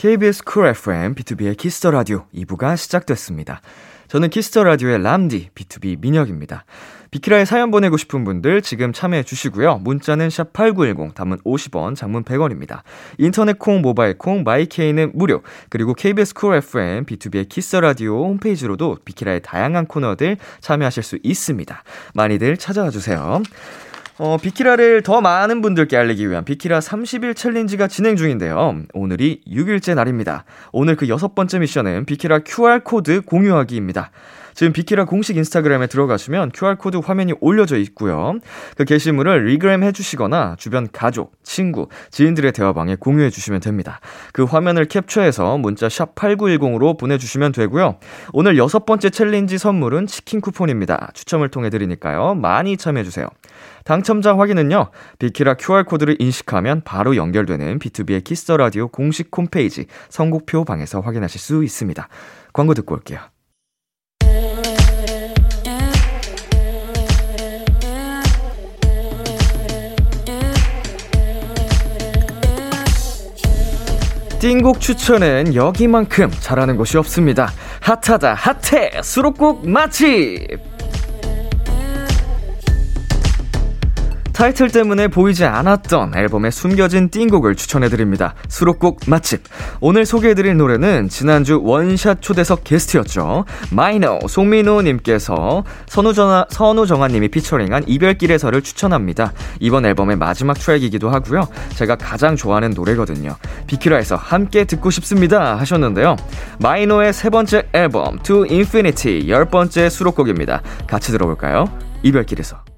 [0.02, 3.62] KBS 쿨 FM, 비투비의 키스 더 라디오 2부가 시작됐습니다.
[4.08, 6.66] 저는 키스 더 라디오의 람디, B2B 민혁입니다.
[7.12, 9.78] 비키라에 사연 보내고 싶은 분들 지금 참여해 주시고요.
[9.78, 12.82] 문자는 샵8910, 단문 50원, 장문 100원입니다.
[13.20, 15.44] 인터넷 콩, 모바일 콩, 마이케이는 무료.
[15.70, 21.84] 그리고 KBS 쿨 FM, 비투비의 키스 더 라디오 홈페이지로도 비키라의 다양한 코너들 참여하실 수 있습니다.
[22.16, 23.44] 많이들 찾아와 주세요.
[24.23, 28.84] 어, 비키라를 더 많은 분들께 알리기 위한 비키라 30일 챌린지가 진행 중인데요.
[28.93, 30.45] 오늘이 6일째 날입니다.
[30.71, 34.12] 오늘 그 여섯 번째 미션은 비키라 QR코드 공유하기입니다.
[34.53, 38.36] 지금 비키라 공식 인스타그램에 들어가시면 QR코드 화면이 올려져 있고요.
[38.77, 44.01] 그 게시물을 regram 해주시거나 주변 가족, 친구, 지인들의 대화방에 공유해 주시면 됩니다.
[44.34, 47.97] 그 화면을 캡처해서 문자 샵 8910으로 보내주시면 되고요.
[48.34, 51.10] 오늘 여섯 번째 챌린지 선물은 치킨 쿠폰입니다.
[51.15, 52.36] 추첨을 통해 드리니까요.
[52.36, 53.27] 많이 참여해주세요.
[53.84, 61.00] 당첨자 확인은요, 비키라 QR코드를 인식하면 바로 연결되는 비투비의 키스 더 라디오 공식 홈페이지 선곡표 방에서
[61.00, 62.08] 확인하실 수 있습니다.
[62.54, 63.20] 광고 듣고 올게요.
[74.41, 77.52] 띵곡 추천은 여기만큼 잘하는 곳이 없습니다.
[77.80, 80.70] 핫하다 핫해 수록곡 맛집!
[84.41, 88.34] 타이틀 때문에 보이지 않았던 앨범의 숨겨진 띵곡을 추천해드립니다.
[88.47, 89.43] 수록곡 맛집.
[89.82, 93.45] 오늘 소개해드릴 노래는 지난주 원샷 초대석 게스트였죠.
[93.69, 99.32] 마이너 송민호님께서 선우정아, 선우정아님이 피처링한 이별길에서를 추천합니다.
[99.60, 101.47] 이번 앨범의 마지막 트랙이기도 하고요.
[101.75, 103.36] 제가 가장 좋아하는 노래거든요.
[103.67, 106.15] 비키라에서 함께 듣고 싶습니다 하셨는데요.
[106.58, 110.63] 마이너의 세 번째 앨범 To Infinity 열 번째 수록곡입니다.
[110.88, 111.65] 같이 들어볼까요?
[112.01, 112.70] 이별길에서.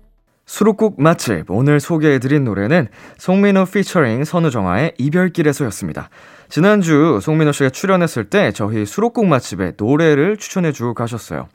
[0.46, 6.10] 수록곡 맛집 오늘 소개해드린 노래는 송민호 피처링 선우정아의 이별길에서였습니다.
[6.50, 11.48] 지난주 송민호 씨가 출연했을 때 저희 수록곡 맛집에 노래를 추천해 주고 가셨어요.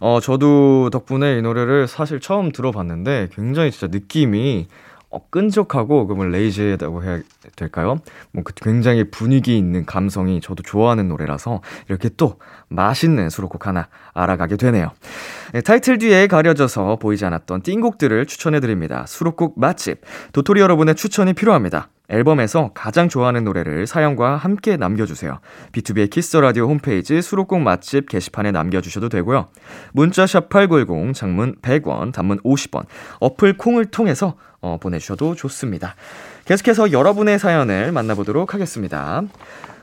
[0.00, 4.68] 어, 저도 덕분에 이 노래를 사실 처음 들어봤는데 굉장히 진짜 느낌이
[5.10, 7.20] 어, 끈적하고 그러면 레이지하다고 해야
[7.56, 7.98] 될까요?
[8.32, 12.38] 뭐 그 굉장히 분위기 있는 감성이 저도 좋아하는 노래라서 이렇게 또
[12.68, 14.90] 맛있는 수록곡 하나 알아가게 되네요.
[15.52, 19.04] 네, 타이틀 뒤에 가려져서 보이지 않았던 띵곡들을 추천해 드립니다.
[19.06, 20.00] 수록곡 맛집
[20.32, 21.88] 도토리 여러분의 추천이 필요합니다.
[22.08, 25.40] 앨범에서 가장 좋아하는 노래를 사연과 함께 남겨주세요.
[25.72, 29.48] BTOB의 키스 라디오 홈페이지 수록곡 맛집 게시판에 남겨주셔도 되고요.
[29.92, 32.84] 문자샵 8910, 장문 100원, 단문 50원,
[33.20, 35.96] 어플 콩을 통해서 어, 보내주셔도 좋습니다.
[36.44, 39.22] 계속해서 여러분의 사연을 만나보도록 하겠습니다.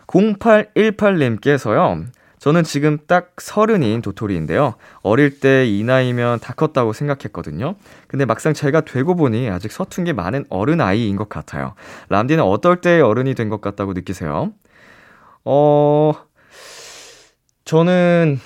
[0.07, 2.05] 0818님께서요.
[2.43, 4.75] 저는 지금 딱 서른인 도토리인데요.
[5.01, 7.75] 어릴 때 이 나이면 다 컸다고 생각했거든요.
[8.09, 11.73] 근데 막상 제가 되고 보니 아직 서툰 게 많은 어른 아이인 것 같아요.
[12.09, 14.51] 람디는 어떨 때 어른이 된 것 같다고 느끼세요?
[15.45, 16.13] 어,
[17.63, 18.39] 저는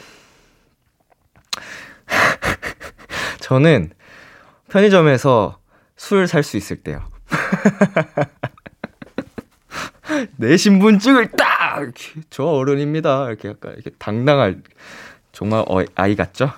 [3.42, 3.90] 저는
[4.70, 5.58] 편의점에서
[5.96, 7.02] 술 살 수 있을 때요.
[10.38, 11.82] 내 신분증을 딱!
[11.82, 13.28] 이렇게, 저 어른입니다.
[13.28, 14.62] 이렇게 약간 이렇게 당당할,
[15.32, 16.50] 정말 어, 아이 같죠?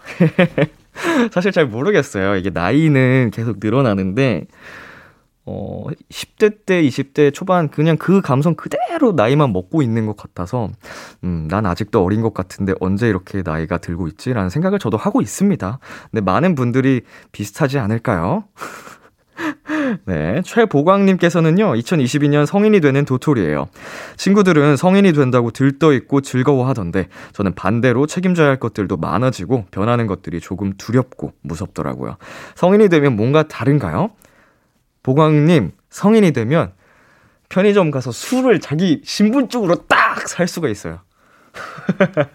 [1.31, 2.35] 사실 잘 모르겠어요.
[2.35, 4.47] 이게 나이는 계속 늘어나는데,
[5.45, 10.69] 어, 10대 때, 20대 초반 그냥 그 감성 그대로 나이만 먹고 있는 것 같아서,
[11.23, 15.79] 음, 난 아직도 어린 것 같은데 언제 이렇게 나이가 들고 있지라는 생각을 저도 하고 있습니다.
[16.11, 17.01] 근데 많은 분들이
[17.31, 18.43] 비슷하지 않을까요?
[20.05, 23.67] 네, 최보광님께서는요, 2022년 성인이 되는 도토리예요.
[24.17, 31.33] 친구들은 성인이 된다고 들떠있고 즐거워하던데, 저는 반대로 책임져야 할 것들도 많아지고, 변하는 것들이 조금 두렵고
[31.41, 32.17] 무섭더라고요.
[32.55, 34.11] 성인이 되면 뭔가 다른가요?
[35.03, 36.71] 보광님, 성인이 되면
[37.49, 40.99] 편의점 가서 술을 자기 신분증으로 딱 살 수가 있어요.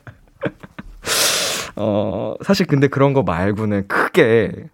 [1.76, 4.68] 어, 사실 근데 그런 거 말고는 크게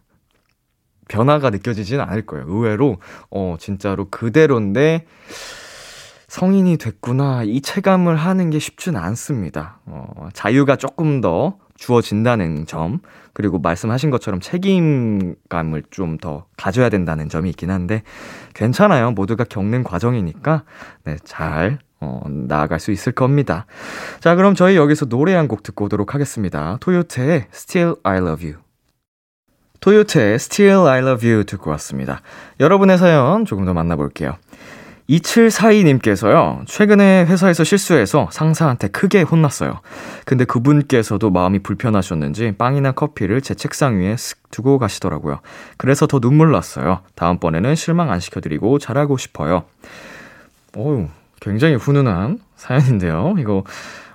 [1.10, 2.46] 변화가 느껴지지는 않을 거예요.
[2.48, 2.98] 의외로,
[3.30, 5.06] 어, 진짜로 그대로인데,
[6.28, 7.42] 성인이 됐구나.
[7.42, 9.80] 이 체감을 하는 게 쉽지는 않습니다.
[9.86, 13.00] 어, 자유가 조금 더 주어진다는 점,
[13.32, 18.02] 그리고 말씀하신 것처럼 책임감을 좀 더 가져야 된다는 점이 있긴 한데,
[18.54, 19.10] 괜찮아요.
[19.10, 20.62] 모두가 겪는 과정이니까,
[21.04, 23.66] 네, 잘, 어, 나아갈 수 있을 겁니다.
[24.20, 26.76] 자, 그럼 저희 여기서 노래 한 곡 듣고 오도록 하겠습니다.
[26.80, 28.69] 토요테의 Still I Love You.
[29.80, 32.20] 토요테의 Still I Love You 듣고 왔습니다.
[32.60, 34.36] 여러분의 사연 조금 더 만나볼게요.
[35.10, 39.80] 2742님께서요, 최근에 회사에서 실수해서 상사한테 크게 혼났어요.
[40.24, 45.40] 근데 그분께서도 마음이 불편하셨는지 빵이나 커피를 제 책상 위에 쓱 두고 가시더라고요.
[45.76, 47.00] 그래서 더 눈물 났어요.
[47.16, 49.64] 다음번에는 실망 안 시켜드리고 잘하고 싶어요.
[50.76, 51.08] 어유
[51.40, 53.34] 굉장히 훈훈한 사연인데요.
[53.38, 53.64] 이거,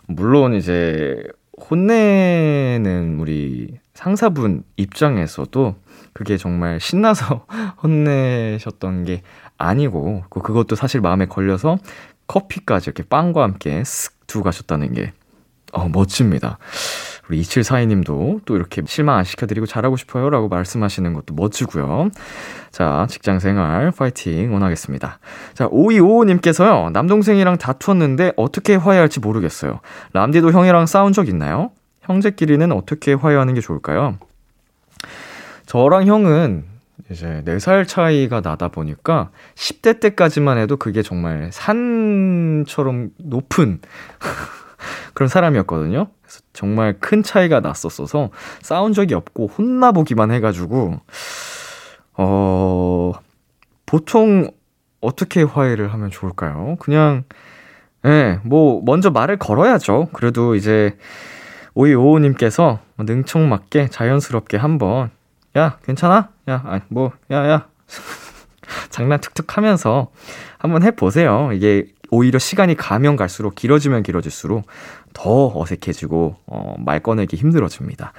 [0.07, 1.21] 물론 이제,
[1.69, 5.75] 혼내는 우리 상사분 입장에서도
[6.13, 7.47] 그게 정말 신나서
[7.81, 9.23] 혼내셨던 게
[9.57, 11.77] 아니고 그것도 사실 마음에 걸려서
[12.27, 15.13] 커피까지 이렇게 빵과 함께 쓱 두고 가셨다는 게
[15.73, 16.57] 어, 멋집니다.
[17.29, 22.11] 우리 2742님도 또 이렇게 실망 안 시켜드리고 잘하고 싶어요 라고 말씀하시는 것도 멋지고요.
[22.71, 25.19] 자, 직장 생활 파이팅 원하겠습니다.
[25.53, 29.79] 자, 5255님께서요, 남동생이랑 다투었는데 어떻게 화해할지 모르겠어요.
[30.13, 31.71] 람디도 형이랑 싸운 적 있나요?
[32.05, 34.17] 형제끼리는 어떻게 화해하는 게 좋을까요?
[35.65, 36.65] 저랑 형은
[37.11, 43.79] 이제 4살 차이가 나다 보니까 10대 때까지만 해도 그게 정말 산처럼 높은
[45.13, 46.07] 그런 사람이었거든요.
[46.21, 48.29] 그래서 정말 큰 차이가 났었어서
[48.61, 50.99] 싸운 적이 없고 혼나보기만 해가지고,
[52.17, 53.11] 어,
[53.85, 54.49] 보통
[55.01, 56.75] 어떻게 화해를 하면 좋을까요?
[56.79, 57.23] 그냥,
[58.05, 60.09] 예, 네, 뭐, 먼저 말을 걸어야죠.
[60.13, 60.97] 그래도 이제,
[61.75, 65.11] 오이오오님께서 능청맞게 자연스럽게 한번,
[65.57, 66.29] 야, 괜찮아?
[66.49, 67.67] 야, 아니, 뭐, 야, 야.
[68.89, 70.09] 장난 툭툭 하면서
[70.57, 71.51] 한번 해보세요.
[71.53, 74.65] 이게 오히려 시간이 가면 갈수록 길어지면 길어질수록
[75.13, 78.13] 더 어색해지고 어, 말 꺼내기 힘들어집니다.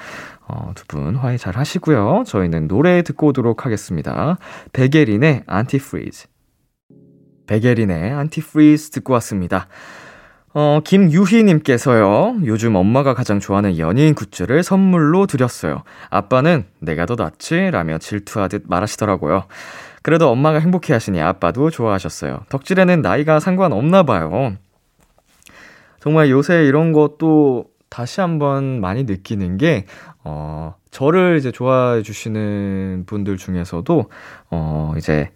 [0.49, 2.25] 어, 두 분 화해 잘 하시고요.
[2.27, 4.39] 저희는 노래 듣고 오도록 하겠습니다.
[4.73, 6.27] 백예린의 Antifreeze.
[7.47, 9.69] 백예린의 Antifreeze 듣고 왔습니다.
[10.59, 15.83] 어, 김유희님께서요, 요즘 엄마가 가장 좋아하는 연예인 굿즈를 선물로 드렸어요.
[16.09, 17.71] 아빠는 내가 더 낫지?
[17.71, 19.45] 라며 질투하듯 말하시더라고요.
[20.01, 22.45] 그래도 엄마가 행복해 하시니 아빠도 좋아하셨어요.
[22.49, 24.57] 덕질에는 나이가 상관없나 봐요.
[26.01, 29.85] 정말 요새 이런 것도 다시 한번 많이 느끼는 게,
[30.25, 34.07] 어, 저를 이제 좋아해 주시는 분들 중에서도,
[34.51, 35.33] 어, 이제,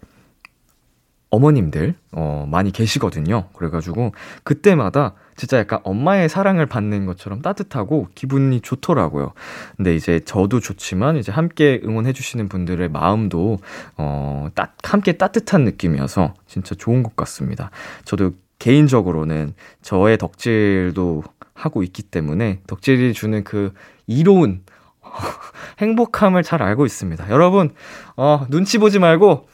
[1.31, 3.45] 어머님들, 어, 많이 계시거든요.
[3.53, 4.13] 그래가지고,
[4.43, 9.31] 그때마다 진짜 약간 엄마의 사랑을 받는 것처럼 따뜻하고 기분이 좋더라고요.
[9.77, 13.59] 근데 이제 저도 좋지만, 이제 함께 응원해주시는 분들의 마음도,
[13.97, 17.71] 어, 따, 함께 따뜻한 느낌이어서 진짜 좋은 것 같습니다.
[18.03, 21.23] 저도 개인적으로는 저의 덕질도
[21.53, 23.73] 하고 있기 때문에 덕질이 주는 그
[24.05, 24.63] 이로운
[25.79, 27.29] 행복함을 잘 알고 있습니다.
[27.29, 27.71] 여러분,
[28.17, 29.47] 어, 눈치 보지 말고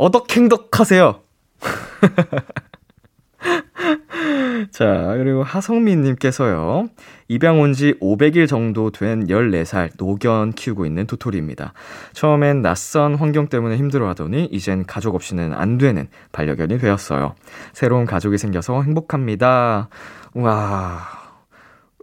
[0.00, 1.20] 어덕행덕하세요.
[4.70, 6.88] 자, 그리고 하성민님께서요.
[7.28, 11.74] 입양 온 지 500일 정도 된 14살 노견 키우고 있는 도토리입니다.
[12.14, 17.34] 처음엔 낯선 환경 때문에 힘들어 하더니 이젠 가족 없이는 안 되는 반려견이 되었어요.
[17.72, 19.88] 새로운 가족이 생겨서 행복합니다.
[20.34, 21.00] 와,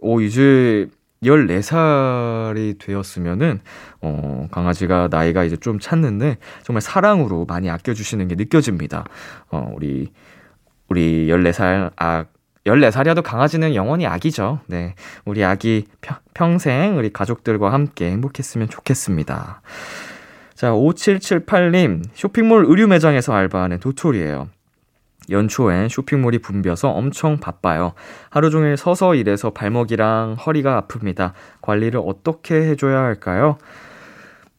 [0.00, 0.88] 오, 이제
[1.22, 3.60] 14살이 되었으면은,
[4.00, 9.04] 어, 강아지가 나이가 이제 좀 찼는데, 정말 사랑으로 많이 아껴주시는 게 느껴집니다.
[9.50, 10.12] 어, 우리,
[10.88, 12.24] 우리 14살 아,
[12.68, 14.60] 14살이어도 강아지는 영원히 아기죠.
[14.66, 14.94] 네.
[15.24, 15.86] 우리 아기
[16.34, 19.62] 평생 우리 가족들과 함께 행복했으면 좋겠습니다.
[20.54, 24.48] 자, 5778님, 쇼핑몰 의류 매장에서 알바하는 도토리예요.
[25.30, 27.92] 연초엔 쇼핑몰이 붐벼서 엄청 바빠요.
[28.30, 31.32] 하루 종일 서서 일해서 발목이랑 허리가 아픕니다.
[31.60, 33.58] 관리를 어떻게 해줘야 할까요?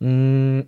[0.02, 0.64] 음,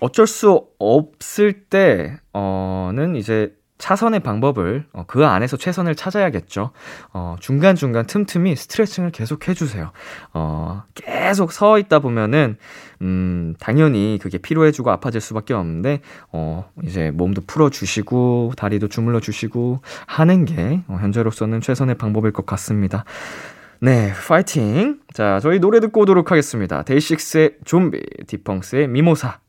[0.00, 6.70] 어쩔 수 없을 때는 이제 차선의 방법을 어, 그 안에서 최선을 찾아야겠죠.
[7.12, 9.90] 어, 중간중간 틈틈이 스트레칭을 계속 해주세요.
[10.32, 12.58] 어, 계속 서 있다 보면은,
[13.00, 20.44] 음, 당연히 그게 피로해지고 아파질 수밖에 없는데, 어, 이제 몸도 풀어주시고, 다리도 주물러 주시고 하는
[20.44, 23.04] 게, 어, 현재로서는 최선의 방법일 것 같습니다.
[23.80, 25.00] 네, 파이팅!
[25.12, 26.84] 자, 저희 노래 듣고 오도록 하겠습니다.
[26.84, 29.40] 데이식스의 좀비, 디펑스의 미모사.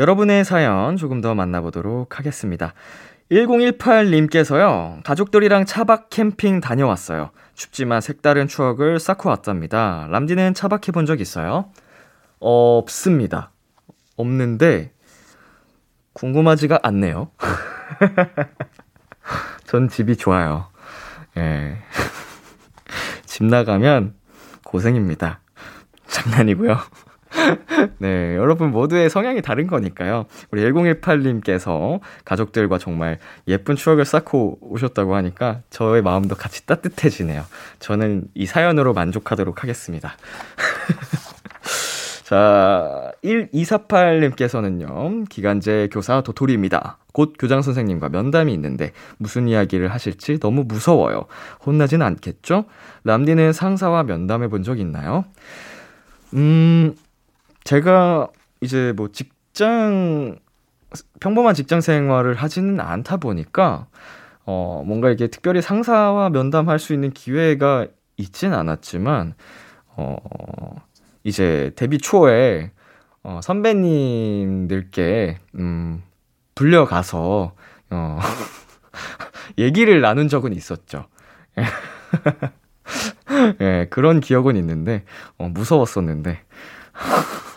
[0.00, 2.72] 여러분의 사연 조금 더 만나보도록 하겠습니다.
[3.30, 7.32] 1018님께서요, 가족들이랑 차박 캠핑 다녀왔어요.
[7.54, 10.06] 춥지만 색다른 추억을 쌓고 왔답니다.
[10.10, 11.70] 람디는 차박해 본 적 있어요?
[12.40, 13.50] 어, 없습니다.
[14.16, 14.94] 없는데,
[16.14, 17.30] 궁금하지가 않네요.
[19.66, 20.68] 전 집이 좋아요.
[21.36, 21.76] 예.
[23.26, 24.14] 집 나가면
[24.64, 25.40] 고생입니다.
[26.06, 26.78] 장난이고요.
[27.98, 30.26] 네, 여러분 모두의 성향이 다른 거니까요.
[30.50, 33.18] 우리 1018님께서 가족들과 정말
[33.48, 37.44] 예쁜 추억을 쌓고 오셨다고 하니까 저의 마음도 같이 따뜻해지네요.
[37.78, 40.16] 저는 이 사연으로 만족하도록 하겠습니다.
[42.24, 46.98] 자, 1248님께서는요, 기간제 교사 도토리입니다.
[47.12, 51.24] 곧 교장 선생님과 면담이 있는데 무슨 이야기를 하실지 너무 무서워요.
[51.66, 52.66] 혼나진 않겠죠?
[53.02, 55.24] 람디는 상사와 면담해 본 적 있나요?
[56.34, 56.94] 음,
[57.64, 58.28] 제가
[58.60, 60.38] 이제 뭐 직장
[61.20, 63.86] 평범한 직장 생활을 하지는 않다 보니까
[64.44, 67.86] 어 뭔가 이게 특별히 상사와 면담할 수 있는 기회가
[68.16, 69.34] 있진 않았지만
[69.96, 70.16] 어
[71.24, 72.72] 이제 데뷔 초에
[73.22, 76.02] 어 선배님들께 음
[76.54, 77.54] 불려가서
[77.90, 78.18] 어
[79.58, 81.06] 얘기를 나눈 적은 있었죠.
[83.60, 85.04] 예, 그런 기억은 있는데
[85.38, 86.40] 어 무서웠었는데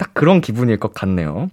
[0.00, 1.50] 딱 그런 기분일 것 같네요.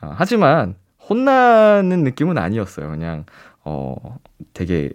[0.00, 0.76] 어, 하지만
[1.10, 2.88] 혼나는 느낌은 아니었어요.
[2.88, 3.24] 그냥
[3.64, 3.96] 어
[4.54, 4.90] 되게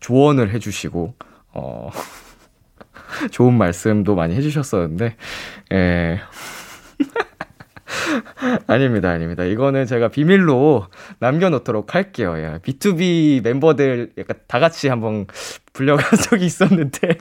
[0.00, 1.14] 조언을 해주시고
[1.52, 1.90] 어
[3.30, 5.16] 좋은 말씀도 많이 해주셨었는데
[5.72, 6.20] 예.
[8.66, 9.44] 아닙니다, 아닙니다.
[9.44, 10.86] 이거는 제가 비밀로
[11.18, 12.34] 남겨놓도록 할게요.
[12.38, 12.60] 예.
[12.62, 15.26] B2B 멤버들 약간 다 같이 한번
[15.74, 17.18] 불려간 적이 있었는데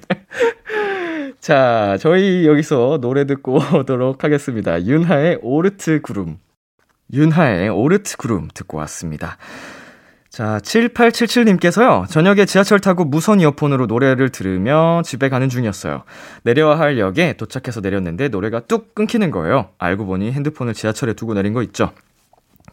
[1.47, 4.83] 자, 저희 여기서 노래 듣고 오도록 하겠습니다.
[4.83, 6.39] 윤하의 오르트 구름.
[7.13, 9.37] 윤하의 오르트 구름 듣고 왔습니다.
[10.29, 16.03] 자, 7877님께서요, 저녁에 지하철 타고 무선 이어폰으로 노래를 들으며 집에 가는 중이었어요.
[16.43, 19.69] 내려야 할 역에 도착해서 내렸는데 노래가 뚝 끊기는 거예요.
[19.77, 21.93] 알고 보니 핸드폰을 지하철에 두고 내린 거 있죠.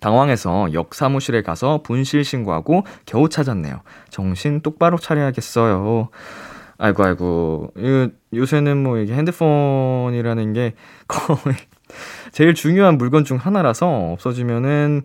[0.01, 3.83] 당황해서 역 사무실에 가서 분실 신고하고 겨우 찾았네요.
[4.11, 6.09] 정신 똑바로 차려야겠어요.
[6.79, 7.73] 아이고, 아이고.
[7.79, 10.75] 요, 요새는 뭐 이게 핸드폰이라는 게
[11.09, 11.57] 거의
[12.33, 15.03] 제일 중요한 물건 중 하나라서 없어지면은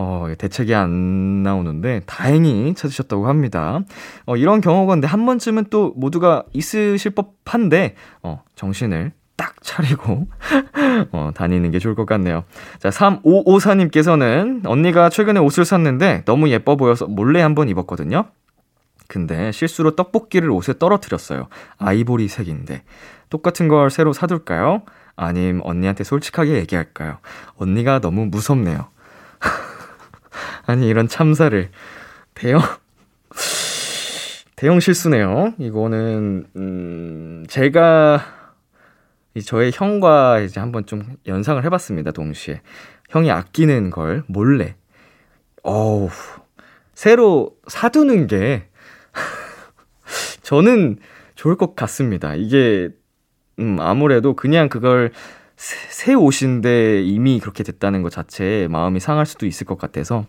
[0.00, 3.80] 어, 대책이 안 나오는데 다행히 찾으셨다고 합니다.
[4.26, 10.28] 어, 이런 경우가 근데 한 번쯤은 또 모두가 있으실 법한데 어, 정신을 딱 차리고
[11.10, 12.44] 어, 다니는 게 좋을 것 같네요.
[12.78, 18.26] 자, 3554님께서는 언니가 최근에 옷을 샀는데 너무 예뻐 보여서 몰래 한번 입었거든요.
[19.08, 21.48] 근데 실수로 떡볶이를 옷에 떨어뜨렸어요.
[21.78, 22.84] 아이보리 색인데.
[23.30, 24.82] 똑같은 걸 새로 사둘까요?
[25.16, 27.18] 아님 언니한테 솔직하게 얘기할까요?
[27.56, 28.88] 언니가 너무 무섭네요.
[30.66, 31.70] 아니, 이런 참사를.
[32.34, 32.60] 대형,
[34.56, 35.54] 대형 실수네요.
[35.58, 38.24] 이거는, 음, 제가,
[39.44, 42.60] 저의 형과 이제 한번 좀 연상을 해봤습니다, 동시에.
[43.08, 44.76] 형이 아끼는 걸 몰래.
[45.62, 46.10] 어우,
[46.94, 48.67] 새로 사두는 게
[50.48, 50.96] 저는
[51.34, 52.34] 좋을 것 같습니다.
[52.34, 52.88] 이게,
[53.58, 55.12] 음, 아무래도 그냥 그걸
[55.56, 60.24] 새, 새 옷인데 이미 그렇게 됐다는 것 자체에 마음이 상할 수도 있을 것 같아서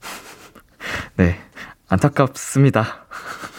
[1.18, 1.36] 네
[1.86, 3.06] 안타깝습니다.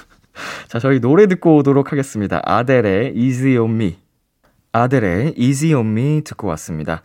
[0.67, 2.41] 자 저희 노래 듣고 오도록 하겠습니다.
[2.43, 3.99] 아델의 Easy on Me
[4.71, 7.03] 아델의 Easy on Me 듣고 왔습니다.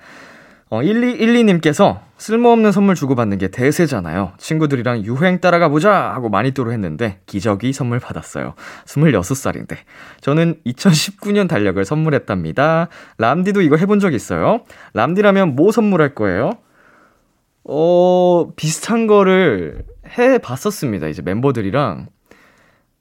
[0.72, 4.32] 어, 1212님께서 쓸모없는 선물 주고받는 게 대세잖아요.
[4.38, 8.54] 친구들이랑 유행 따라가 보자 하고 마니또로 했는데 기저귀 선물 받았어요.
[8.86, 9.76] 26살인데.
[10.22, 12.88] 저는 2019년 달력을 선물했답니다.
[13.18, 14.62] 람디도 이거 해본 적 있어요?
[14.94, 16.52] 람디라면 뭐 선물할 거예요?
[17.64, 19.84] 어, 비슷한 거를
[20.16, 21.08] 해 봤었습니다.
[21.08, 22.06] 이제 멤버들이랑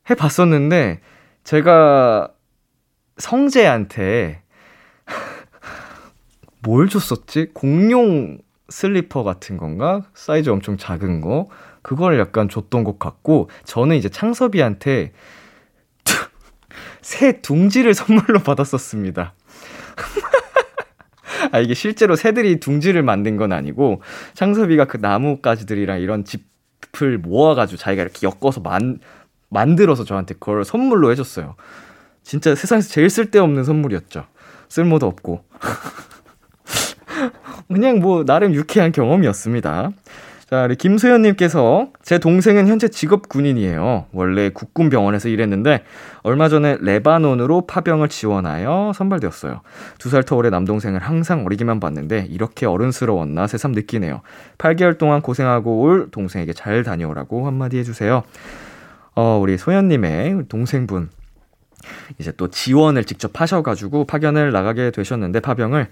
[0.10, 1.00] 해 봤었는데
[1.46, 2.32] 제가
[3.18, 4.41] 성재한테
[6.64, 7.50] 뭘 줬었지?
[7.54, 8.38] 공룡
[8.70, 10.04] 슬리퍼 같은 건가?
[10.14, 11.50] 사이즈 엄청 작은 거.
[11.82, 15.12] 그걸 약간 줬던 것 같고, 저는 이제 창섭이한테
[17.02, 19.34] 새 둥지를 선물로 받았었습니다.
[21.52, 24.02] 아, 이게 실제로 새들이 둥지를 만든 건 아니고,
[24.36, 29.00] 창섭이가 그 나뭇가지들이랑 이런 집을 모아가지고 자기가 이렇게 엮어서 만,
[29.50, 31.56] 만들어서 저한테 그걸 선물로 해줬어요.
[32.24, 34.26] 진짜 세상에서 제일 쓸데없는 선물이었죠.
[34.70, 35.44] 쓸모도 없고.
[37.74, 39.92] 그냥 뭐 나름 유쾌한 경험이었습니다.
[40.50, 44.08] 자, 우리 김소연님께서 제 동생은 현재 직업 군인이에요.
[44.12, 45.86] 원래 국군 병원에서 일했는데
[46.24, 49.62] 얼마 전에 레바논으로 파병을 지원하여 선발되었어요.
[49.98, 54.24] 두 살 터울의 남동생을 항상 어리기만 봤는데 이렇게 어른스러웠나 새삼 느끼네요.
[54.58, 58.24] 8개월 동안 고생하고 올 동생에게 잘 다녀오라고 한마디 해주세요.
[59.16, 61.10] 어, 우리 소연님의 동생분
[62.20, 65.88] 이제 또 지원을 직접 하셔가지고 파견을 나가게 되셨는데 파병을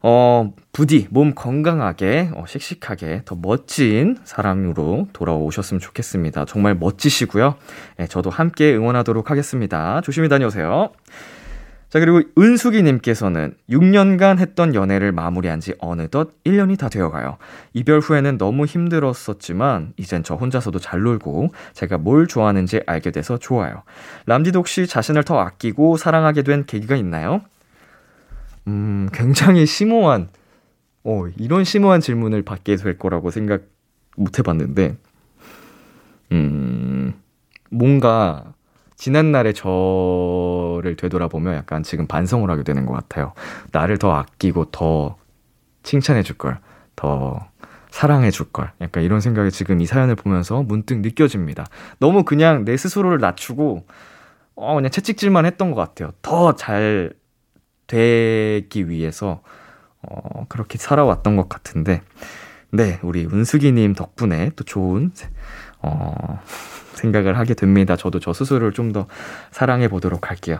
[0.00, 6.44] 어, 부디 몸 건강하게, 어, 씩씩하게, 더 멋진 사람으로 돌아오셨으면 좋겠습니다.
[6.44, 7.56] 정말 멋지시고요.
[8.00, 10.00] 예, 저도 함께 응원하도록 하겠습니다.
[10.02, 10.90] 조심히 다녀오세요.
[11.88, 17.38] 자, 그리고 은숙이님께서는 6년간 했던 연애를 마무리한 지 어느덧 1년이 다 되어가요.
[17.72, 23.82] 이별 후에는 너무 힘들었었지만, 이젠 저 혼자서도 잘 놀고, 제가 뭘 좋아하는지 알게 돼서 좋아요.
[24.26, 27.40] 람디도 혹시 자신을 더 아끼고 사랑하게 된 계기가 있나요?
[28.68, 30.28] 음, 굉장히 심오한,
[31.04, 33.62] 어, 이런 심오한 질문을 받게 될 거라고 생각
[34.16, 34.96] 못 해봤는데,
[36.32, 37.14] 음,
[37.70, 38.52] 뭔가,
[38.96, 43.32] 지난날의 저를 되돌아보면 약간 지금 반성을 하게 되는 것 같아요.
[43.70, 45.16] 나를 더 아끼고 더
[45.84, 46.58] 칭찬해 줄 걸,
[46.96, 47.46] 더
[47.90, 48.72] 사랑해 줄 걸.
[48.80, 51.64] 약간 이런 생각이 지금 이 사연을 보면서 문득 느껴집니다.
[52.00, 53.86] 너무 그냥 내 스스로를 낮추고,
[54.56, 56.10] 어, 그냥 채찍질만 했던 것 같아요.
[56.20, 57.12] 더 잘
[57.88, 59.42] 되기 위해서
[60.02, 62.02] 어, 그렇게 살아왔던 것 같은데,
[62.70, 65.10] 네, 우리 은숙이님 덕분에 또 좋은,
[65.82, 66.40] 어,
[66.94, 67.96] 생각을 하게 됩니다.
[67.96, 69.06] 저도 저 스스로를 좀 더
[69.50, 70.58] 사랑해 보도록 할게요.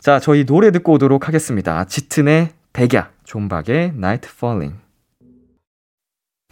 [0.00, 1.84] 자, 저희 노래 듣고 오도록 하겠습니다.
[1.84, 4.76] 짙은의 백야, 존박의 Night Falling.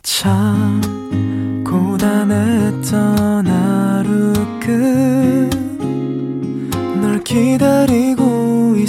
[0.03, 0.81] 참,
[1.67, 5.51] 고단했던 하루 끝
[7.01, 8.20] 널 기다리고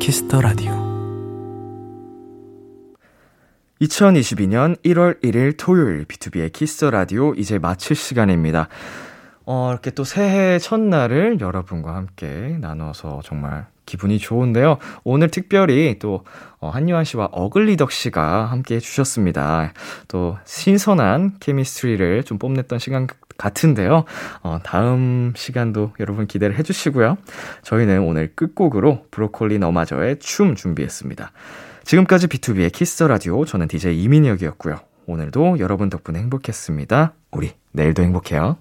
[0.00, 0.72] 키스 더 라디오
[3.80, 8.68] 2022년 1월 1일 토요일 BTOB의 키스 더 라디오 이제 마칠 시간입니다.
[9.44, 14.78] 어, 이렇게 또 새해 첫날을 여러분과 함께 나눠서 정말 기분이 좋은데요.
[15.04, 16.24] 오늘 특별히 또
[16.60, 19.72] 어, 한요한 씨와 어글리덕 씨가 함께 해주셨습니다.
[20.08, 23.06] 또 신선한 chemistry를 좀 뽐냈던 시간
[23.38, 24.04] 같은데요.
[24.42, 27.16] 어, 다음 시간도 여러분 기대를 해주시고요.
[27.62, 31.32] 저희는 오늘 끝곡으로 브로콜리 너마저의 춤 준비했습니다.
[31.84, 34.76] 지금까지 BTOB의 키스 라디오 저는 DJ 이민혁이었고요.
[35.06, 37.14] 오늘도 여러분 덕분에 행복했습니다.
[37.30, 38.58] 우리 내일도 행복해요.